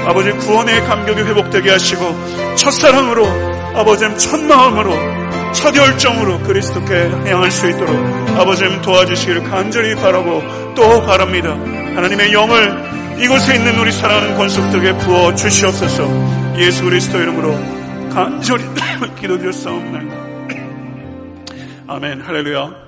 [0.04, 3.24] 아버지 구원의 감격이 회복되게 하시고 첫사랑으로
[3.76, 7.94] 아버지님 첫마음으로 첫 열정으로 그리스도께 향할 수 있도록
[8.36, 10.42] 아버지님 도와주시기를 간절히 바라고
[10.74, 11.50] 또 바랍니다.
[11.94, 16.08] 하나님의 영을 이곳에 있는 우리 사랑하는 권속들에게 부어 주시옵소서.
[16.58, 17.52] 예수 그리스도 이름으로
[18.10, 18.64] 간절히
[19.20, 20.14] 기도드렸사옵나이다.
[21.88, 22.20] 아멘.
[22.20, 22.83] 할렐루야